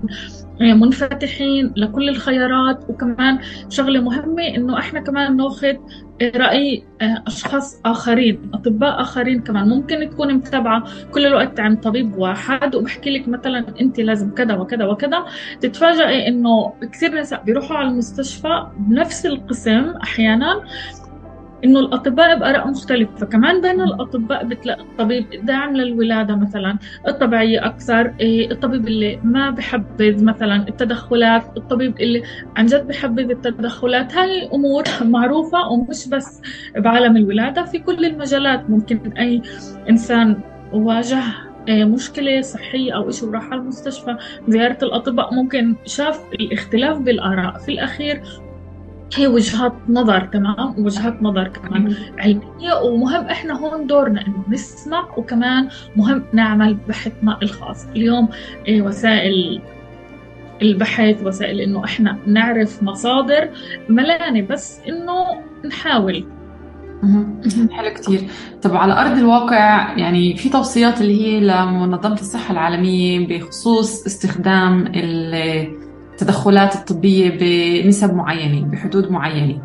منفتحين 0.62 1.74
لكل 1.78 2.10
الخيارات. 2.10 2.90
وكمان 2.90 3.40
شغلة 3.70 4.02
مهمة 4.02 4.44
إنه 4.56 4.78
إحنا 4.80 5.00
كمان 5.00 5.38
ناخذ 5.38 5.74
رأي 6.22 6.84
آه، 7.02 7.24
أشخاص 7.28 7.82
آخرين 7.86 8.52
أطباء 8.54 9.02
آخرين 9.02 9.42
كمان. 9.42 9.70
ممكن 9.70 10.10
تكون 10.10 10.34
متابعة 10.34 10.84
كل 11.12 11.26
الوقت 11.26 11.60
عن 11.60 11.76
طبيب 11.76 12.18
واحد 12.18 12.76
وبحكي 12.76 13.10
لك 13.10 13.28
مثلا 13.28 13.66
أنت 13.82 14.00
لازم 14.00 14.34
كذا 14.34 14.56
وكذا 14.56 14.86
وكذا. 14.86 15.26
تتفاجئي 15.62 16.28
إنه 16.28 16.74
كثير 16.94 17.20
نساء 17.20 17.44
بيروحوا 17.44 17.78
على 17.78 17.88
المستشفى 17.88 18.68
بنفس 18.78 19.26
القسم 19.26 19.94
أحيانا. 20.04 20.62
إنه 21.64 21.80
الأطباء 21.80 22.40
بآراء 22.40 22.68
مختلفة. 22.68 23.26
كمان 23.26 23.62
بين 23.62 23.82
الأطباء 23.82 24.46
بتلاقي 24.46 24.82
الطبيب 24.82 25.46
داعم 25.46 25.76
للولادة 25.78 26.36
مثلا. 26.36 26.78
الطبيعيه 27.08 27.66
أكثر 27.66 28.14
إيه، 28.20 28.52
الطبيب 28.52 28.88
اللي 28.88 29.20
ما 29.24 29.50
بحبذ 29.50 30.24
مثلا 30.24 30.68
التدخلات 30.68 31.58
الطبيب 31.58 32.00
اللي 32.00 32.24
عن 32.58 32.66
جد 32.66 32.88
بحبذ 32.88 33.30
التدخلات. 33.32 34.16
هاي 34.16 34.50
امور 34.54 34.84
معروفة 35.16 35.68
ومش 35.70 36.08
بس 36.10 36.42
بعالم 36.78 37.18
الولادة 37.18 37.64
في 37.64 37.80
كل 37.80 38.06
المجالات. 38.06 38.70
ممكن 38.70 39.12
أي 39.18 39.42
إنسان 39.90 40.42
واجه 40.74 41.20
إيه، 41.68 41.84
مشكلة 41.86 42.42
صحية 42.42 42.96
أو 42.96 43.10
إشي 43.10 43.26
وراح 43.26 43.44
على 43.52 43.62
المستشفى 43.62 44.18
زيارة 44.48 44.78
الأطباء 44.84 45.34
ممكن 45.34 45.76
شاف 45.86 46.20
الاختلاف 46.34 46.98
بالآراء. 46.98 47.58
في 47.58 47.72
الأخير 47.72 48.22
هي 49.16 49.28
وجهات 49.28 49.74
نظر 49.90 50.22
تمام؟ 50.22 50.76
وجهات 50.78 51.24
نظر 51.24 51.48
كمان 51.48 51.96
علمية 52.18 52.74
ومهم 52.84 53.26
إحنا 53.26 53.60
هون 53.60 53.88
دورنا 53.88 54.28
إنه 54.28 54.44
نسمع 54.50 55.08
وكمان 55.18 55.70
مهم 55.96 56.24
نعمل 56.34 56.78
بحثنا 56.88 57.38
الخاص. 57.44 57.86
اليوم 57.86 58.30
إيه، 58.68 58.82
وسائل 58.82 59.62
البحث 60.62 61.24
وسائل 61.24 61.60
إنه 61.62 61.86
إحنا 61.86 62.18
نعرف 62.28 62.84
مصادر 62.84 63.50
ملانة 63.90 64.42
بس 64.42 64.80
إنه 64.88 65.26
نحاول. 65.66 66.26
حلو 67.72 67.94
كتير. 67.94 68.22
طب 68.62 68.76
على 68.76 68.94
أرض 68.94 69.18
الواقع 69.18 69.98
يعني 69.98 70.36
في 70.36 70.50
توصيات 70.50 71.02
اللي 71.02 71.22
هي 71.22 71.40
لمنظمة 71.40 72.14
الصحة 72.14 72.52
العالمية 72.52 73.28
بخصوص 73.28 74.06
استخدام 74.06 74.88
التدخلات 76.22 76.76
الطبية 76.76 77.30
بنسب 77.30 78.14
معينة 78.14 78.66
بحدود 78.68 79.12
معينة. 79.12 79.62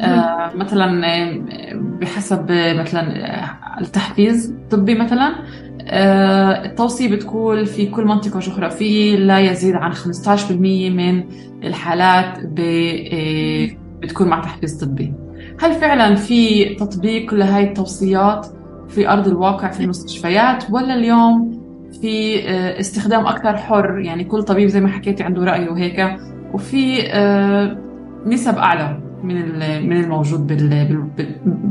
آه 0.00 0.50
مثلا 0.54 1.06
آه، 1.06 1.40
بحسب 1.74 2.46
مثلا 2.52 3.00
آه، 3.42 3.80
التحفيز 3.80 4.50
الطبي 4.50 4.94
مثلا 4.94 5.34
آه 5.80 6.64
التوصية 6.64 7.08
بتقول 7.08 7.66
في 7.66 7.86
كل 7.86 8.04
منطقة 8.04 8.40
جغرافية 8.40 9.16
لا 9.16 9.38
يزيد 9.40 9.74
عن 9.74 9.92
15% 9.92 10.90
من 10.90 11.24
الحالات 11.64 12.38
آه، 12.58 13.68
بتكون 14.02 14.28
مع 14.28 14.40
تحفيز 14.40 14.84
طبي. 14.84 15.14
هل 15.60 15.72
فعلا 15.72 16.14
في 16.14 16.64
تطبيق 16.74 17.34
لهي 17.34 17.64
التوصيات 17.64 18.46
في 18.88 19.08
أرض 19.08 19.28
الواقع 19.28 19.70
في 19.70 19.80
المستشفيات 19.80 20.64
ولا 20.70 20.94
اليوم 20.94 21.53
في 22.00 22.42
آه، 22.48 22.80
استخدام 22.80 23.26
أكثر 23.26 23.56
حر 23.56 23.98
يعني 23.98 24.24
كل 24.24 24.42
طبيب 24.42 24.68
زي 24.68 24.80
ما 24.80 24.88
حكيتي 24.88 25.22
عنده 25.22 25.44
رأيه 25.44 25.70
وهيك. 25.70 26.16
وفي 26.52 27.12
آه، 27.12 27.78
نسب 28.26 28.58
أعلى 28.58 28.98
من 29.22 29.58
من 29.88 29.96
الموجود 29.96 30.46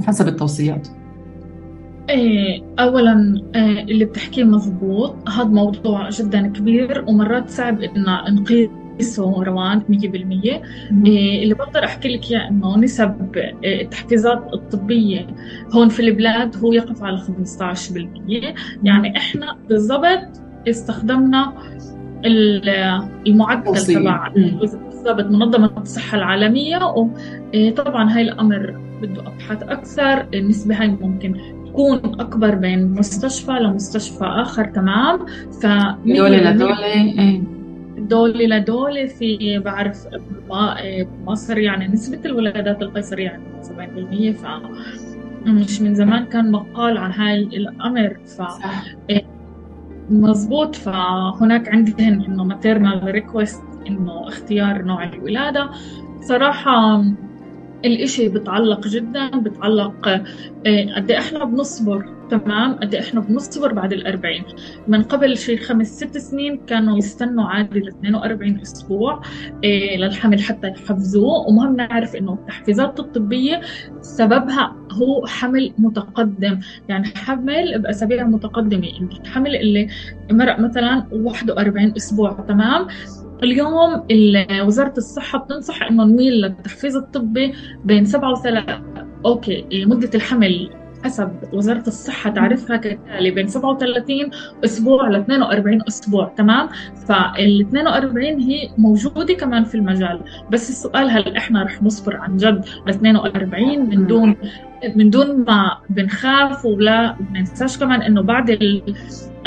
حسب 0.08 0.28
التوصيات. 0.28 0.88
إيه 2.10 2.64
اولا 2.80 3.42
آه، 3.56 3.82
اللي 3.82 4.06
بتحكيه 4.06 4.44
مزبوط 4.44 5.30
هذا 5.30 5.44
موضوع 5.44 6.10
جدا 6.10 6.48
كبير 6.48 7.06
ومرات 7.08 7.50
صعب 7.50 7.82
ان 7.82 8.10
نقيسه 9.04 9.44
روان 9.44 9.80
100% 9.80 9.86
إيه 11.06 11.44
اللي 11.44 11.54
بقدر 11.54 11.84
أحكي 11.84 12.08
لك 12.16 12.32
إياه 12.32 12.50
إنه 12.50 12.78
نسب 12.78 13.32
التحفيزات 13.66 14.44
الطبية 14.54 15.28
هون 15.76 15.90
في 15.90 16.00
البلاد 16.00 16.58
هو 16.58 16.74
يقف 16.74 17.04
على 17.04 17.18
15% 17.18 17.24
يعني 18.84 19.18
إحنا 19.18 19.58
بالضبط 19.70 20.42
استخدمنا 20.70 21.54
المعدل 22.26 23.78
تبع 23.78 24.28
بالضبط 24.36 25.26
منظمة 25.26 25.72
الصحة 25.82 26.18
العالمية 26.18 26.80
وطبعا 26.86 28.16
هاي 28.16 28.22
الأمر 28.22 28.80
بده 29.02 29.22
أبحاث 29.28 29.64
أكثر. 29.64 30.26
النسبة 30.34 30.82
هاي 30.82 30.88
ممكن 30.88 31.36
تكون 31.66 31.98
أكبر 32.04 32.56
بين 32.56 32.92
مستشفى 32.92 33.52
لمستشفى 33.52 34.24
آخر 34.26 34.66
تمام. 34.66 35.26
ف 35.62 35.66
دولة 36.06 36.52
لدولة 36.52 37.44
إيه. 38.04 38.10
دولة 38.10 38.46
لدولة 38.58 39.06
في 39.06 39.60
بعرف 39.60 40.08
بمصر 41.26 41.58
يعني 41.58 41.88
نسبة 41.88 42.20
الولادات 42.26 42.82
القيصرية 42.82 43.26
يعني 43.26 43.44
70% 43.64 44.32
ف 44.32 44.46
مش 45.46 45.82
من 45.82 45.96
زمان 45.96 46.26
كان 46.26 46.52
مقال 46.52 46.98
عن 46.98 47.12
هاي 47.12 47.40
الأمر 47.40 48.18
ف 48.26 48.42
إيه، 49.10 49.26
مزبوط 50.10 50.76
فهناك 50.76 51.70
عندهم 51.70 52.22
إنه 52.22 52.44
maternal 52.44 53.04
request 53.04 53.64
إنه 53.88 54.28
اختيار 54.28 54.82
نوع 54.82 55.04
الولادة 55.04 55.70
صراحة 56.22 57.04
الإشي 57.86 58.30
بتعلق 58.30 58.88
جدا 58.88 59.28
بتعلق 59.30 60.08
آه، 60.08 60.96
قد 60.96 61.12
إيه 61.12 61.18
إحنا 61.20 61.46
بنصبر 61.46 62.06
تمام؟ 62.38 62.74
قد 62.74 62.94
إيه 62.94 63.02
إحنا 63.02 63.20
بنصبر 63.20 63.74
بعد 63.74 63.94
الأربعين. 63.94 64.44
من 64.88 65.04
قبل 65.04 65.38
شي 65.38 65.58
خمس 65.58 65.88
ست 65.88 66.18
سنين 66.18 66.58
كانوا 66.68 66.98
يستنوا 66.98 67.46
عادي 67.46 67.80
ل 67.80 67.88
42 67.88 68.62
أسبوع 68.62 69.22
آه، 69.66 69.98
للحمل 69.98 70.42
حتى 70.42 70.68
يحفزوه. 70.68 71.48
ومهم 71.48 71.76
نعرف 71.76 72.16
إنه 72.16 72.34
التحفيزات 72.34 73.00
الطبية 73.00 73.62
سببها 74.02 74.76
هو 74.92 75.26
حمل 75.26 75.74
متقدم. 75.78 76.60
يعني 76.90 77.06
حمل 77.06 77.80
بأسابيع 77.80 78.24
متقدمة. 78.24 78.88
يعني 78.88 79.10
الحمل 79.22 79.56
اللي 79.56 79.88
مرق 80.32 80.60
مثلا 80.60 81.06
41 81.12 81.94
أسبوع 81.98 82.32
تمام؟ 82.48 82.88
اليوم 83.44 84.04
وزارة 84.68 84.94
الصحة 84.98 85.40
بتنصح 85.40 85.84
إنه 85.84 86.04
نميل 86.04 86.34
للتحفيز 86.34 86.96
الطبي 86.96 87.54
بين 87.86 88.06
7 88.06 88.32
و 88.32 88.36
3 88.36 88.82
أوكي 89.26 89.86
مدة 89.86 90.10
الحمل 90.16 90.83
حسب 91.04 91.32
وزارة 91.54 91.84
الصحة 91.88 92.30
تعرفها 92.30 92.78
كالتالي 92.78 93.32
بين 93.32 93.48
37 93.48 94.16
أسبوع 94.66 95.10
ل 95.10 95.16
42 95.16 95.82
أسبوع 95.88 96.34
تمام؟ 96.38 96.70
فال 97.08 97.62
42 97.62 98.40
هي 98.40 98.70
موجودة 98.78 99.34
كمان 99.34 99.64
في 99.64 99.76
المجال. 99.76 100.20
بس 100.52 100.70
السؤال 100.70 101.10
هل 101.10 101.38
إحنا 101.38 101.64
رح 101.64 101.84
نصبر 101.84 102.16
عن 102.16 102.38
جد 102.38 102.66
ل 102.88 102.90
42 102.90 103.90
من 103.90 104.08
دون 104.08 104.36
من 104.96 105.10
دون 105.10 105.46
ما 105.48 105.78
بنخاف 105.90 106.66
ولا 106.66 107.16
بننساش 107.20 107.78
كمان 107.78 108.02
إنه 108.02 108.22
بعد 108.22 108.50
ال 108.50 108.96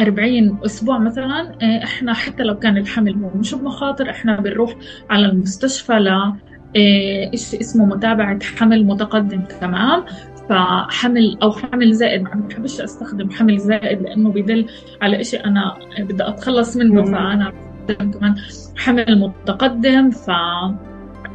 40 0.00 0.58
أسبوع 0.64 0.98
مثلا 0.98 1.54
آه، 1.62 1.84
إحنا 1.84 2.14
حتى 2.14 2.42
لو 2.42 2.58
كان 2.58 2.76
الحمل 2.76 3.14
هو 3.14 3.30
مش 3.34 3.54
بمخاطر 3.54 4.10
إحنا 4.10 4.40
بنروح 4.40 4.74
على 5.10 5.26
المستشفى 5.26 5.92
ل 5.92 6.32
شيء 7.36 7.60
اسمه 7.60 7.84
متابعة 7.84 8.38
حمل 8.44 8.84
متقدم 8.86 9.42
تمام؟ 9.60 10.04
فحمل 10.48 11.38
أو 11.42 11.52
حمل 11.52 11.92
زائد 11.92 12.22
ما 12.22 12.46
بحبش 12.48 12.80
أستخدم 12.80 13.30
حمل 13.30 13.58
زائد 13.58 14.02
لأنه 14.02 14.30
بيدل 14.30 14.66
على 15.02 15.24
شيء 15.24 15.44
أنا 15.44 15.78
بدي 15.98 16.28
أتخلص 16.28 16.76
منه 16.76 17.04
فأنا 17.04 17.52
كمان 17.88 18.34
حمل 18.76 19.18
متقدم 19.18 20.10
ف 20.10 20.30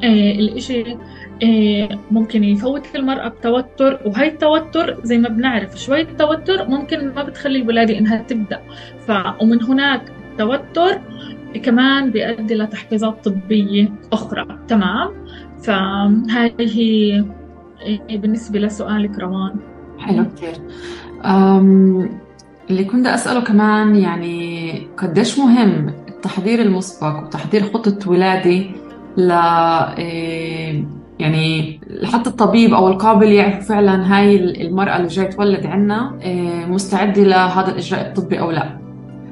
آه، 0.03 0.31
الإشي 0.31 0.97
آه، 1.43 1.99
ممكن 2.11 2.43
يفوت 2.43 2.95
المرأة 2.95 3.27
بتوتر 3.27 3.99
وهي 4.05 4.27
التوتر 4.27 4.99
زي 5.03 5.17
ما 5.17 5.29
بنعرف 5.29 5.77
شوية 5.79 6.03
توتر 6.03 6.69
ممكن 6.69 7.13
ما 7.15 7.23
بتخلي 7.23 7.61
الولادة 7.61 7.97
إنها 7.97 8.17
تبدأ 8.17 8.61
ف 9.07 9.11
ومن 9.41 9.63
هناك 9.63 10.11
التوتر 10.31 11.01
كمان 11.63 12.11
بيؤدي 12.11 12.55
لتحفيزات 12.55 13.25
طبية 13.25 13.89
أخرى 14.13 14.59
تمام؟ 14.67 15.25
فهاي 15.63 16.53
هي 16.59 16.79
إيه، 16.79 17.25
بالنسبة 18.09 18.59
لسؤالك 18.59 19.19
روان. 19.19 19.55
حلو 19.99 20.25
كثير 20.35 20.53
اللي 22.69 22.83
كنت 22.83 23.07
أسأله 23.07 23.41
كمان 23.41 23.95
يعني 23.95 24.87
قديش 24.97 25.39
مهم 25.39 25.93
التحضير 26.09 26.61
المسبق 26.61 27.23
وتحضير 27.23 27.63
خطة 27.63 28.09
ولادة 28.09 28.65
ل 29.17 29.31
إيه، 29.97 30.85
يعني 31.19 31.79
لحتى 31.87 32.29
الطبيب 32.29 32.73
أو 32.73 32.87
القابل 32.87 33.31
يعرف 33.31 33.67
فعلا 33.69 34.17
هاي 34.17 34.35
المرأة 34.35 34.97
اللي 34.97 35.07
جاي 35.07 35.25
تولد 35.25 35.65
عنا 35.65 36.19
إيه، 36.21 36.65
مستعدة 36.65 37.23
لهذا 37.23 37.71
الإجراء 37.71 38.07
الطبي 38.07 38.39
أو 38.39 38.51
لا. 38.51 38.80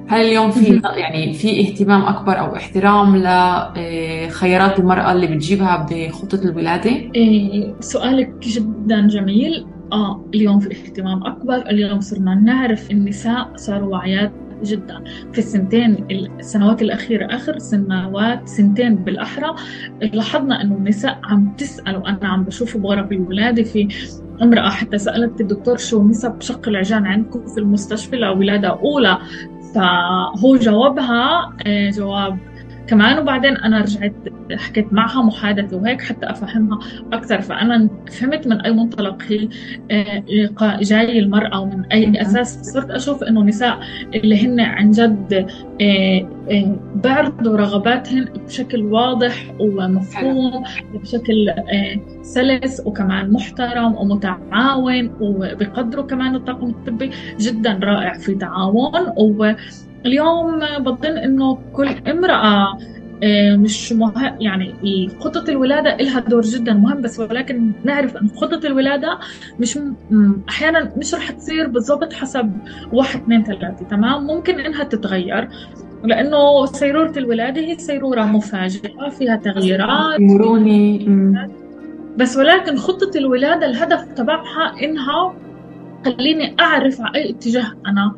هل 0.10 0.22
اليوم 0.22 0.52
في 0.52 0.82
يعني 0.98 1.34
في 1.34 1.62
اهتمام 1.62 2.02
أكبر 2.02 2.40
أو 2.40 2.56
احترام 2.56 3.16
لخيارات 3.18 4.80
المرأة 4.80 5.12
اللي 5.12 5.28
بتجيبها 5.28 5.88
بخطة 5.92 6.42
الولادة؟ 6.44 6.92
إيه 7.16 7.76
سؤالك 7.80 8.34
جدا 8.42 9.08
جميل. 9.08 9.66
آه 9.94 10.26
اليوم 10.34 10.60
في 10.60 10.72
اهتمام 10.72 11.24
أكبر. 11.24 11.56
اليوم 11.56 12.00
صرنا 12.00 12.36
نعرف 12.36 12.92
النساء 12.92 13.52
صاروا 13.56 13.92
واعيات 13.94 14.32
جدا. 14.64 15.04
في 15.34 15.38
السنتين 15.38 16.08
السنوات 16.40 16.82
الأخيرة 16.82 17.36
آخر 17.36 17.60
سنوات 17.60 18.48
سنتين 18.48 18.96
بالأحرى 18.96 19.56
لاحظنا 20.14 20.62
أنه 20.62 20.76
النساء 20.76 21.20
عم 21.24 21.54
تسأل 21.58 21.96
وأنا 21.98 22.28
عم 22.28 22.44
بشوفه 22.44 22.80
بغرف 22.80 23.12
الولادة. 23.12 23.64
في 23.64 23.88
امرأة 24.42 24.70
حتى 24.70 24.98
سألت 24.98 25.42
الدكتور 25.42 25.78
شو 25.78 26.04
نسب 26.04 26.42
شق 26.42 26.68
العجان 26.68 27.06
عندكم 27.06 27.46
في 27.48 27.60
المستشفى؟ 27.60 28.16
لولادة 28.16 28.68
أولى 28.68 29.18
فهو 29.76 30.58
جاوبها 30.58 31.54
آه، 31.66 31.90
جواب 31.90 32.38
كمان. 32.90 33.20
وبعدين 33.20 33.58
أنا 33.58 33.82
رجعت 33.82 34.14
حكيت 34.52 34.94
معها 34.94 35.22
محادثة 35.22 35.78
وهيك 35.78 36.02
حتى 36.02 36.30
أفهمها 36.30 36.80
أكثر. 37.14 37.42
فأنا 37.42 37.90
فهمت 38.12 38.48
من 38.48 38.62
أي 38.62 38.72
منطلق 38.72 39.24
هي 39.28 39.50
آه، 39.92 40.80
جاي 40.82 41.20
المرأة 41.20 41.60
ومن 41.60 41.86
أي 41.86 42.22
أساس. 42.22 42.62
صرت 42.62 42.92
أشوف 42.92 43.24
إنه 43.24 43.44
نساء 43.44 43.80
اللي 44.16 44.48
هن 44.48 44.60
عن 44.60 44.92
جد 44.92 45.48
آه، 45.82 46.28
بيعرضوا 46.96 47.58
رغباتهن 47.58 48.26
بشكل 48.26 48.84
واضح 48.84 49.54
ومفهوم 49.60 50.64
بشكل 50.94 51.54
سلس 52.22 52.82
وكمان 52.86 53.32
محترم 53.32 53.96
ومتعاون 53.96 55.12
وبقدروا 55.22 56.06
كمان 56.06 56.36
الطاقم 56.36 56.70
الطبي 56.70 57.10
جدا 57.40 57.80
رائع 57.84 58.14
في 58.14 58.36
تعاون. 58.36 58.92
واليوم 60.06 60.60
بظن 60.80 61.18
إنه 61.18 61.60
كل 61.74 61.88
امرأة 62.08 62.78
آه، 63.24 63.56
مش 63.56 63.94
مه... 63.94 64.38
يعني 64.40 64.76
خطة 65.20 65.50
الولادة 65.50 65.96
لها 65.98 66.20
دور 66.20 66.42
جدا 66.42 66.74
مهم 66.74 67.02
بس 67.02 67.20
ولكن 67.20 67.72
نعرف 67.84 68.18
أن 68.18 68.30
خطة 68.30 68.68
الولادة 68.68 69.20
مش 69.60 69.78
م... 69.78 69.94
أحيانا 70.50 70.92
مش 70.98 71.14
رح 71.14 71.32
تصير 71.32 71.68
بالضبط 71.68 72.14
حسب 72.14 72.52
واحد 72.94 73.22
اثنين 73.22 73.44
ثلاثة 73.44 73.86
تمام؟ 73.90 74.24
ممكن 74.24 74.60
إنها 74.60 74.84
تتغير 74.84 75.50
لأنه 76.04 76.66
سيرورة 76.66 77.14
الولادة 77.18 77.62
هي 77.62 77.78
سيرورة 77.78 78.22
مفاجئة 78.22 79.10
فيها 79.10 79.36
تغييرات. 79.36 80.20
مروني 80.20 81.06
بس 82.18 82.38
ولكن 82.38 82.78
خطة 82.78 83.12
الولادة 83.16 83.66
الهدف 83.66 84.04
تبعها 84.16 84.84
إنها 84.84 85.34
خليني 86.06 86.56
أعرف 86.60 87.02
على 87.02 87.16
أي 87.16 87.30
اتجاه 87.30 87.74
أنا 87.86 88.16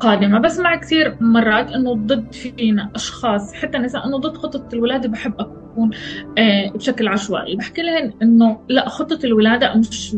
قادمة 0.00 0.38
بسمع 0.38 0.76
كثير 0.76 1.16
مرات 1.20 1.70
إنه 1.72 1.94
ضد 1.94 2.32
فينا 2.32 2.90
أشخاص 2.94 3.54
حتى 3.54 3.78
نساء 3.78 4.06
إنه 4.06 4.18
ضد 4.18 4.36
خطة 4.36 4.68
الولادة 4.74 5.08
بحب 5.08 5.34
أكون 5.40 5.90
آه، 6.38 6.70
بشكل 6.70 7.08
عشوائي. 7.08 7.56
بحكي 7.56 7.82
لهن 7.82 8.12
إنه 8.22 8.60
لا 8.68 8.88
خطة 8.88 9.18
الولادة 9.24 9.74
مش 9.74 10.14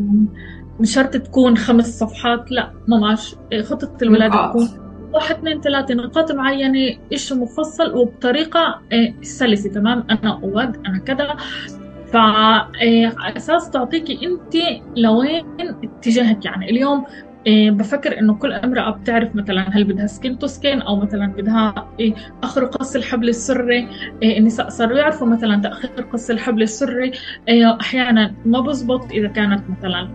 مش 0.79 0.93
شرط 0.93 1.17
تكون 1.17 1.57
خمس 1.57 1.99
صفحات 1.99 2.51
لا 2.51 2.73
ماش. 2.87 3.35
خطة 3.63 3.97
الولادة 4.01 4.47
تكون 4.49 4.67
واحد 5.13 5.35
اثنين 5.35 5.61
ثلاثة 5.61 5.93
نقاط 5.93 6.31
معينة 6.31 6.97
إيش 7.11 7.33
مفصل 7.33 7.95
وبطريقة 7.95 8.59
آه، 8.93 9.13
سلسة 9.21 9.69
تمام؟ 9.69 10.03
أنا 10.11 10.39
أود 10.43 10.77
أنا 10.87 10.97
كذا. 10.99 11.35
فعلى 12.13 13.15
أساس 13.37 13.69
تعطيكي 13.69 14.19
انت 14.25 14.53
لوين 14.97 15.43
اتجاهك 15.59 16.45
يعني. 16.45 16.69
اليوم 16.69 17.05
إيه 17.47 17.71
بفكر 17.71 18.19
إنه 18.19 18.33
كل 18.35 18.53
أمرأة 18.53 18.91
بتعرف 18.91 19.35
مثلا 19.35 19.77
هل 19.77 19.83
بدها 19.83 20.07
skin 20.07 20.39
to 20.39 20.47
skin 20.47 20.81
أو 20.81 20.95
مثلا 20.95 21.27
بدها 21.27 21.87
إيه 21.99 22.13
أخر 22.43 22.65
قص 22.65 22.95
الحبل 22.95 23.29
السري 23.29 23.87
إيه 24.23 24.39
النساء 24.39 24.69
صاروا 24.69 24.97
يعرفوا 24.97 25.27
مثلا 25.27 25.61
تأخير 25.61 25.91
قص 26.13 26.29
الحبل 26.29 26.61
السري 26.61 27.11
أحيانا 27.81 28.33
ما 28.45 28.59
بزبط 28.59 29.11
إذا 29.11 29.27
كانت 29.27 29.63
مثلا 29.69 30.07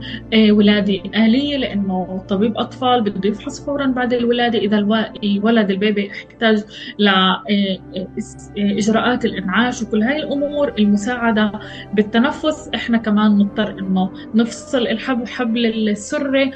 ولادة 0.51 0.95
آلية 1.17 1.57
لأنه 1.57 2.25
طبيب 2.29 2.59
أطفال 2.59 3.03
بده 3.03 3.29
يفحص 3.31 3.65
فورا 3.67 3.87
بعد 3.87 4.13
الولادة. 4.13 4.59
إذا 4.59 4.79
الولد 4.79 5.71
ال 5.71 5.78
baby 5.78 6.07
يحتاج 6.07 6.63
لاجراءات 8.57 9.25
الإنعاش 9.25 9.83
وكل 9.83 10.03
هاي 10.03 10.17
الأمور 10.17 10.73
المساعدة 10.79 11.53
بالتنفس 11.95 12.71
إحنا 12.75 12.99
كمان 12.99 13.39
نضطر 13.39 13.79
إنه 13.79 14.11
نفصل 14.35 14.79
الحبل 14.87 15.27
حبل 15.29 15.67
السري. 15.67 16.51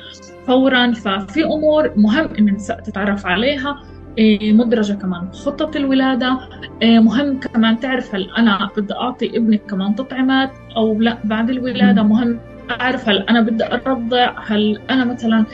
فورا. 0.47 0.93
ففي 0.93 1.45
أمور 1.45 1.93
مهم 1.97 2.29
ان 2.39 2.49
النساء 2.49 2.81
تتعرف 2.81 3.27
عليها. 3.27 3.83
إيه، 4.19 4.53
مدرجة 4.53 4.93
كمان 4.93 5.25
بخطه 5.25 5.79
الولادة. 5.79 6.39
إيه، 6.83 6.99
مهم 6.99 7.41
كمان 7.41 7.81
تعرف 7.81 8.15
هل 8.15 8.31
أنا 8.39 8.71
بدي 8.77 8.95
أعطي 8.95 9.37
ابنك 9.37 9.63
كمان 9.71 9.95
تطعيمات 9.95 10.51
أو 10.77 11.01
لا 11.01 11.19
بعد 11.25 11.51
الولادة. 11.51 12.03
مهم 12.03 12.39
أعرف 12.71 13.09
هل 13.09 13.19
أنا 13.19 13.41
بدي 13.41 13.65
أرضع 13.65 14.35
هل 14.47 14.81
أنا 14.91 15.05
مثلا 15.05 15.47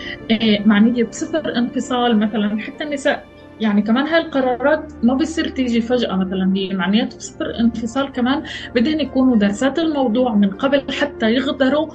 معنيه 0.67 1.05
بصفر 1.05 1.57
انفصال 1.57 2.19
مثلا. 2.19 2.61
حتى 2.61 2.85
النساء 2.85 3.25
يعني 3.61 3.83
كمان 3.83 4.07
هاي 4.07 4.21
القرارات 4.21 4.93
ما 5.03 5.15
بصير 5.15 5.49
تيجي 5.49 5.81
فجأة 5.81 6.17
مثلا. 6.17 6.53
هي 6.57 6.75
معنيات 6.75 7.17
بصفر 7.17 7.61
انفصال 7.61 8.13
كمان. 8.13 8.43
بدهن 8.75 9.01
يكونوا 9.01 9.37
درسات 9.37 9.79
الموضوع 9.79 10.35
من 10.35 10.51
قبل 10.51 10.83
حتى 11.01 11.31
يقدروا 11.31 11.87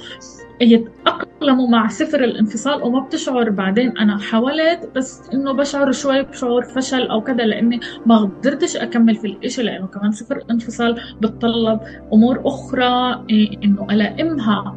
يتأقلموا 0.62 1.67
مع 1.70 1.88
سفر 1.88 2.24
الانفصال 2.24 2.84
وما 2.84 3.00
بتشعر 3.00 3.50
بعدين. 3.50 3.98
أنا 3.98 4.17
حاولت 4.17 4.89
بس 4.96 5.30
إنه 5.34 5.52
بشعر 5.52 5.91
شوي 5.91 6.24
بشعور 6.24 6.63
فشل 6.63 7.08
أو 7.08 7.22
كذا 7.22 7.43
لأني 7.43 7.80
ما 8.06 8.17
قدرتش 8.17 8.78
أكمل 8.78 9.15
في 9.15 9.28
الإشي 9.28 9.63
لأنه 9.63 9.88
كمان 9.88 10.12
سفر 10.12 10.38
الانفصال 10.38 11.02
بتطلب 11.22 11.80
أمور 12.13 12.41
أخرى 12.46 13.24
إيه، 13.30 13.58
إنه 13.63 13.88
ألائمها 13.91 14.76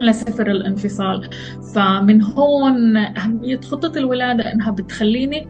لسفر 0.00 0.50
الانفصال. 0.50 1.30
فمن 1.74 2.22
هون 2.22 2.96
أهمية 2.96 3.60
خطة 3.60 3.98
الولادة 3.98 4.52
إنها 4.52 4.70
بتخليني 4.70 5.48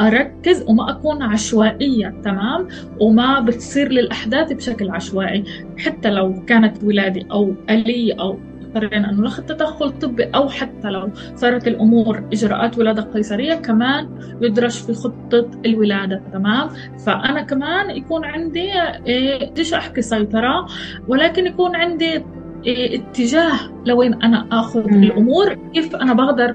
أركز 0.00 0.64
وما 0.68 0.90
أكون 0.90 1.22
عشوائية 1.22 2.20
تمام؟ 2.24 2.68
وما 3.00 3.40
بتصير 3.40 3.92
للأحداث 3.92 4.52
بشكل 4.52 4.90
عشوائي. 4.90 5.44
حتى 5.78 6.10
لو 6.10 6.44
كانت 6.46 6.84
ولادة 6.84 7.26
أو 7.32 7.54
آلية 7.70 8.20
أو 8.20 8.38
اضطرينا 8.68 9.10
أنه 9.10 9.20
ناخذ 9.22 9.42
تدخل 9.42 9.90
طبي 9.90 10.24
أو 10.24 10.48
حتى 10.48 10.88
لو 10.90 11.10
صارت 11.36 11.68
الأمور 11.68 12.22
إجراءات 12.32 12.78
ولادة 12.78 13.02
قيصرية 13.02 13.54
كمان 13.54 14.08
يدرج 14.42 14.70
في 14.70 14.94
خطة 14.94 15.50
الولادة 15.66 16.22
تمام؟ 16.32 16.68
فأنا 17.06 17.42
كمان 17.42 17.90
يكون 17.90 18.24
عندي 18.24 18.72
إيه، 19.06 19.50
بديش 19.50 19.74
أحكي 19.74 20.02
سيطرة 20.02 20.66
ولكن 21.08 21.46
يكون 21.46 21.76
عندي 21.76 22.24
إيه، 22.66 23.00
اتجاه 23.00 23.58
لوين 23.86 24.22
أنا 24.22 24.46
آخذ 24.52 24.80
الأمور 24.80 25.54
كيف 25.74 25.96
أنا 25.96 26.12
بقدر 26.14 26.54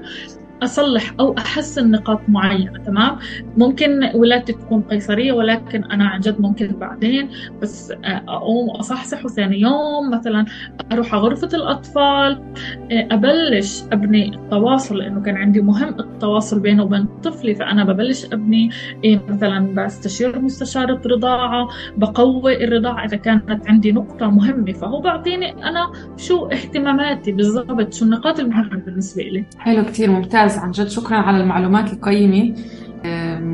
أصلح 0.64 1.14
أو 1.20 1.34
أحسن 1.38 1.90
نقاط 1.90 2.20
معينة 2.28 2.78
تمام؟ 2.78 3.18
ممكن 3.56 4.10
ولادتي 4.14 4.52
تكون 4.52 4.82
قيصرية 4.82 5.32
ولكن 5.32 5.84
أنا 5.84 6.04
عن 6.04 6.20
جد 6.20 6.40
ممكن 6.40 6.66
بعدين 6.66 7.28
بس 7.62 7.92
أقوم 8.04 8.70
أصحصح 8.70 9.24
وثاني 9.24 9.60
يوم 9.60 10.10
مثلا 10.10 10.44
أروح 10.92 11.14
على 11.14 11.22
غرفة 11.22 11.48
الأطفال 11.54 12.42
أبلش 12.90 13.82
أبني 13.92 14.34
التواصل 14.34 14.98
لأنه 14.98 15.22
كان 15.22 15.36
عندي 15.36 15.60
مهم 15.60 16.00
التواصل 16.00 16.60
بينه 16.60 16.82
وبين 16.82 17.06
طفلي 17.22 17.54
فأنا 17.54 17.84
ببلش 17.84 18.24
أبني 18.24 18.70
إيه، 19.04 19.20
مثلا 19.28 19.74
بستشير 19.74 20.40
مستشاره 20.40 21.00
رضاعه 21.06 21.68
بقوي 21.96 22.64
الرضاعة 22.64 23.04
إذا 23.04 23.16
كانت 23.16 23.68
عندي 23.68 23.92
نقطة 23.92 24.30
مهمة 24.30 24.72
فهو 24.72 25.00
بعطيني 25.00 25.52
أنا 25.52 25.92
شو 26.16 26.46
اهتماماتي 26.46 27.32
بالضبط 27.32 27.94
شو 27.94 28.04
النقاط 28.04 28.40
المهمة 28.40 28.76
بالنسبة 28.76 29.22
لي 29.22 29.44
حلو 29.58 29.84
كثير 29.84 30.10
ممتاز. 30.10 30.53
ممتاز 30.54 30.58
عن 30.58 30.70
جد 30.70 30.88
شكرا 30.88 31.16
على 31.16 31.40
المعلومات 31.40 31.92
القيمة 31.92 32.54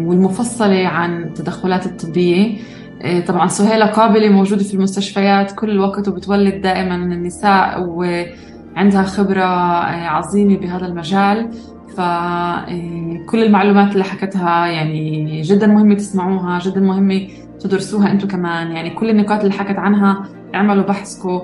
والمفصلة 0.06 0.86
عن 0.86 1.22
التدخلات 1.22 1.86
الطبية. 1.86 2.58
آه، 3.02 3.20
طبعا 3.20 3.46
سهيلة 3.48 3.86
قابلة 3.86 4.28
موجودة 4.28 4.64
في 4.64 4.74
المستشفيات 4.74 5.52
كل 5.52 5.70
الوقت 5.70 6.08
وبتولد 6.08 6.62
دائما 6.62 6.94
النساء 6.94 7.82
وعندها 7.82 9.02
خبرة 9.02 9.44
آه، 9.44 10.06
عظيمة 10.08 10.56
بهذا 10.56 10.86
المجال. 10.86 11.48
فكل 11.96 13.40
آه، 13.40 13.46
المعلومات 13.46 13.92
اللي 13.92 14.04
حكتها 14.04 14.66
يعني 14.66 15.42
جدا 15.42 15.66
مهمة 15.66 15.94
تسمعوها 15.94 16.58
جدا 16.58 16.80
مهمة 16.80 17.28
تدرسوها 17.60 18.12
أنتم 18.12 18.28
كمان. 18.28 18.72
يعني 18.72 18.90
كل 18.90 19.10
النقاط 19.10 19.40
اللي 19.40 19.52
حكت 19.52 19.78
عنها 19.78 20.24
اعملوا 20.54 20.84
بحثكم 20.84 21.40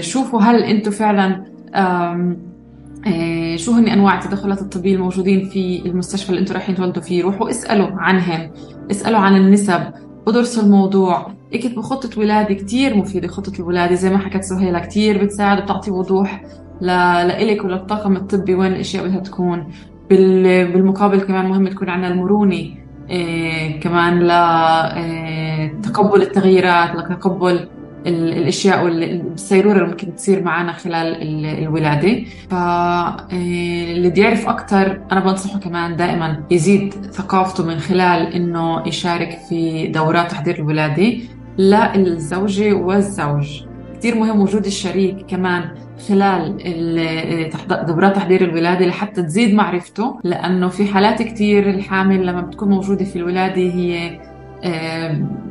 شوفوا 0.00 0.40
هل 0.40 0.62
أنتم 0.62 0.90
فعلا 0.90 1.44
شو 3.56 3.72
هن 3.72 3.88
أنواع 3.88 4.18
التدخلات 4.18 4.62
الطبيه 4.62 4.94
الموجودين 4.94 5.48
في 5.48 5.82
المستشفى 5.86 6.30
اللي 6.30 6.40
أنتم 6.40 6.54
رايحين 6.54 6.74
تولدوا 6.74 7.02
فيه؟ 7.02 7.22
روحوا 7.22 7.50
اسألوا 7.50 7.88
عنهم. 7.90 8.50
اسألوا 8.90 9.18
عن 9.18 9.36
النسب. 9.36 9.80
ادرسوا 10.28 10.62
الموضوع. 10.62 11.32
اكتبوا 11.54 11.82
خطة 11.82 12.18
ولادة 12.20 12.54
كتير 12.54 12.96
مفيدة 12.96 13.28
خطة 13.28 13.52
الولادة. 13.60 13.94
زي 13.94 14.10
ما 14.10 14.18
حكت 14.18 14.42
سهيلة 14.42 14.78
كتير 14.78 15.24
بتساعد 15.24 15.58
وبتعطي 15.58 15.90
وضوح 15.90 16.42
لإلك 16.80 17.64
وللطاقم 17.64 18.16
الطبي 18.16 18.54
وين 18.54 18.72
الأشياء 18.72 19.04
بدها 19.06 19.20
تكون. 19.20 19.66
بالمقابل 20.10 21.20
كمان 21.20 21.48
مهم 21.48 21.68
تكون 21.68 21.88
عندنا 21.88 22.08
المرونة 22.08 22.64
إيه 23.10 23.80
كمان 23.80 24.18
لتقبل 25.78 26.20
آه، 26.20 26.26
التغييرات 26.26 26.96
لتقبل 26.96 27.68
الأشياء 28.06 28.84
والسيروره 28.84 29.74
اللي 29.76 29.88
ممكن 29.88 30.14
تصير 30.14 30.42
معنا 30.42 30.72
خلال 30.72 31.16
الولادة. 31.62 32.24
فاللي 32.50 34.06
آه، 34.06 34.10
بده 34.10 34.22
يعرف 34.22 34.48
أكثر 34.48 35.00
أنا 35.12 35.20
بنصحه 35.20 35.58
كمان 35.58 35.96
دائما 35.96 36.42
يزيد 36.50 36.94
ثقافته 37.12 37.66
من 37.66 37.78
خلال 37.78 38.32
إنه 38.32 38.88
يشارك 38.88 39.38
في 39.48 39.86
دورات 39.86 40.30
تحضير 40.30 40.54
الولادة 40.54 41.12
للزوجه 41.58 42.72
والزوج. 42.72 43.62
كثير 43.98 44.14
مهم 44.14 44.40
وجود 44.40 44.66
الشريك 44.66 45.26
كمان 45.28 45.70
خلال 46.08 46.56
دورات 47.86 48.16
تحضير 48.16 48.44
الولادة 48.44 48.86
لحتى 48.86 49.22
تزيد 49.22 49.54
معرفته 49.54 50.20
لأنه 50.24 50.68
في 50.68 50.86
حالات 50.86 51.22
كثير 51.22 51.70
الحامل 51.70 52.26
لما 52.26 52.40
بتكون 52.40 52.68
موجودة 52.68 53.04
في 53.04 53.16
الولادة 53.16 53.62
هي 53.62 54.20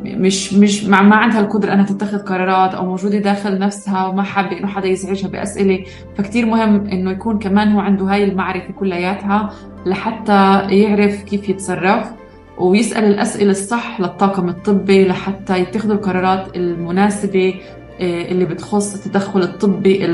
مش 0.05 0.53
مش 0.53 0.83
ما, 0.85 1.15
عندها 1.15 1.39
القدرة 1.39 1.73
أنها 1.73 1.85
تتخذ 1.85 2.17
قرارات 2.17 2.73
أو 2.73 2.85
موجودة 2.85 3.17
داخل 3.17 3.59
نفسها 3.59 4.07
وما 4.07 4.23
حابة 4.23 4.57
إنه 4.57 4.67
حدا 4.67 4.87
يزعجها 4.87 5.27
بأسئلة. 5.27 5.83
فكتير 6.17 6.45
مهم 6.45 6.87
إنه 6.87 7.11
يكون 7.11 7.39
كمان 7.39 7.71
هو 7.71 7.79
عنده 7.79 8.05
هاي 8.05 8.23
المعرفة 8.23 8.73
كلياتها 8.73 9.53
لحتى 9.85 10.61
يعرف 10.69 11.23
كيف 11.23 11.49
يتصرف 11.49 12.11
ويسأل 12.57 13.03
الأسئلة 13.03 13.51
الصح 13.51 14.01
للطاقم 14.01 14.49
الطبي 14.49 15.05
لحتى 15.07 15.59
يتخذوا 15.59 15.95
القرارات 15.95 16.57
المناسبة 16.57 17.53
آه، 18.01 18.31
اللي 18.31 18.45
بتخص 18.45 18.95
التدخل 18.95 19.41
الطبي 19.41 20.05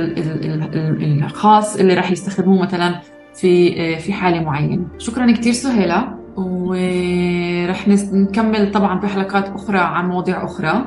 الخاص 1.26 1.76
اللي 1.76 1.94
راح 1.94 2.12
يستخدموه 2.12 2.62
مثلا 2.62 3.02
في 3.36 3.82
آه، 3.82 4.00
في 4.00 4.14
حالة 4.14 4.44
معينة. 4.44 4.84
شكرا 4.98 5.32
كثير 5.32 5.54
سهيلة. 5.54 6.19
ورح 6.38 7.88
نكمل 7.88 8.72
طبعا 8.72 9.00
بحلقات 9.00 9.50
أخرى 9.50 9.80
عن 9.80 10.10
مواضيع 10.10 10.46
أخرى. 10.46 10.86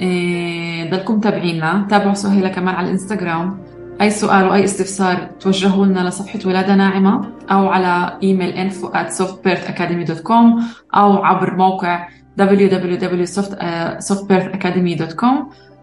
إيه، 0.00 0.90
ضلكم 0.90 1.14
متابعينا 1.14 1.86
تابعوا 1.90 2.14
سهيلة 2.14 2.48
كمان 2.48 2.74
على 2.74 2.86
الإنستغرام. 2.86 3.58
أي 4.00 4.10
سؤال 4.10 4.48
وأي 4.48 4.64
استفسار 4.64 5.30
توجهوا 5.40 5.86
لنا 5.86 6.08
لصفحة 6.08 6.38
ولادة 6.46 6.74
ناعمة 6.74 7.28
أو 7.50 7.68
على 7.68 8.18
إيميل 8.22 8.70
info 8.70 8.86
at 8.94 9.08
softbirthacademy.com 9.18 10.62
أو 10.94 11.24
عبر 11.24 11.56
موقع 11.56 12.08
www.softbirthacademy.com 12.40 15.34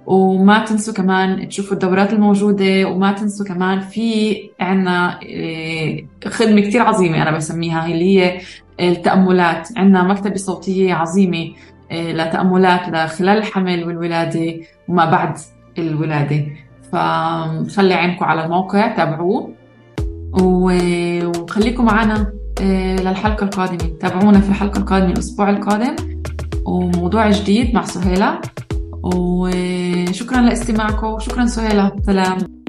وما 0.05 0.65
تنسوا 0.65 0.93
كمان 0.93 1.49
تشوفوا 1.49 1.73
الدورات 1.73 2.13
الموجودة. 2.13 2.85
وما 2.85 3.11
تنسوا 3.11 3.45
كمان 3.45 3.79
في 3.79 4.35
عنا 4.59 5.21
إيه، 5.21 6.07
خدمة 6.27 6.61
كتير 6.61 6.81
عظيمة 6.81 7.21
أنا 7.21 7.31
بسميها. 7.31 7.85
اللي 7.85 8.19
هي 8.19 8.39
التأملات. 8.79 9.69
عندنا 9.77 10.03
مكتبة 10.03 10.35
صوتية 10.35 10.93
عظيمة 10.93 11.51
إيه، 11.91 12.13
لتأملات 12.13 12.89
لخلال 12.89 13.37
الحمل 13.37 13.87
والولادة 13.87 14.53
وما 14.87 15.05
بعد 15.05 15.37
الولادة. 15.77 16.45
فخلي 16.91 17.93
عينكم 17.93 18.25
على 18.25 18.45
الموقع 18.45 18.95
تابعوه. 18.95 19.53
وخليكم 20.41 21.85
معنا 21.85 22.31
إيه، 22.61 22.95
للحلقة 22.95 23.43
القادمة. 23.43 23.91
تابعونا 23.99 24.39
في 24.39 24.49
الحلقة 24.49 24.79
القادمة 24.79 25.11
الأسبوع 25.11 25.49
القادم. 25.49 25.95
وموضوع 26.65 27.29
جديد 27.29 27.73
مع 27.73 27.85
سهيلة. 27.85 28.39
وشكرا 29.03 30.41
لاستماعكم 30.41 31.19
شكرا 31.19 31.45
سهيلة. 31.45 31.91
سلام. 32.05 32.64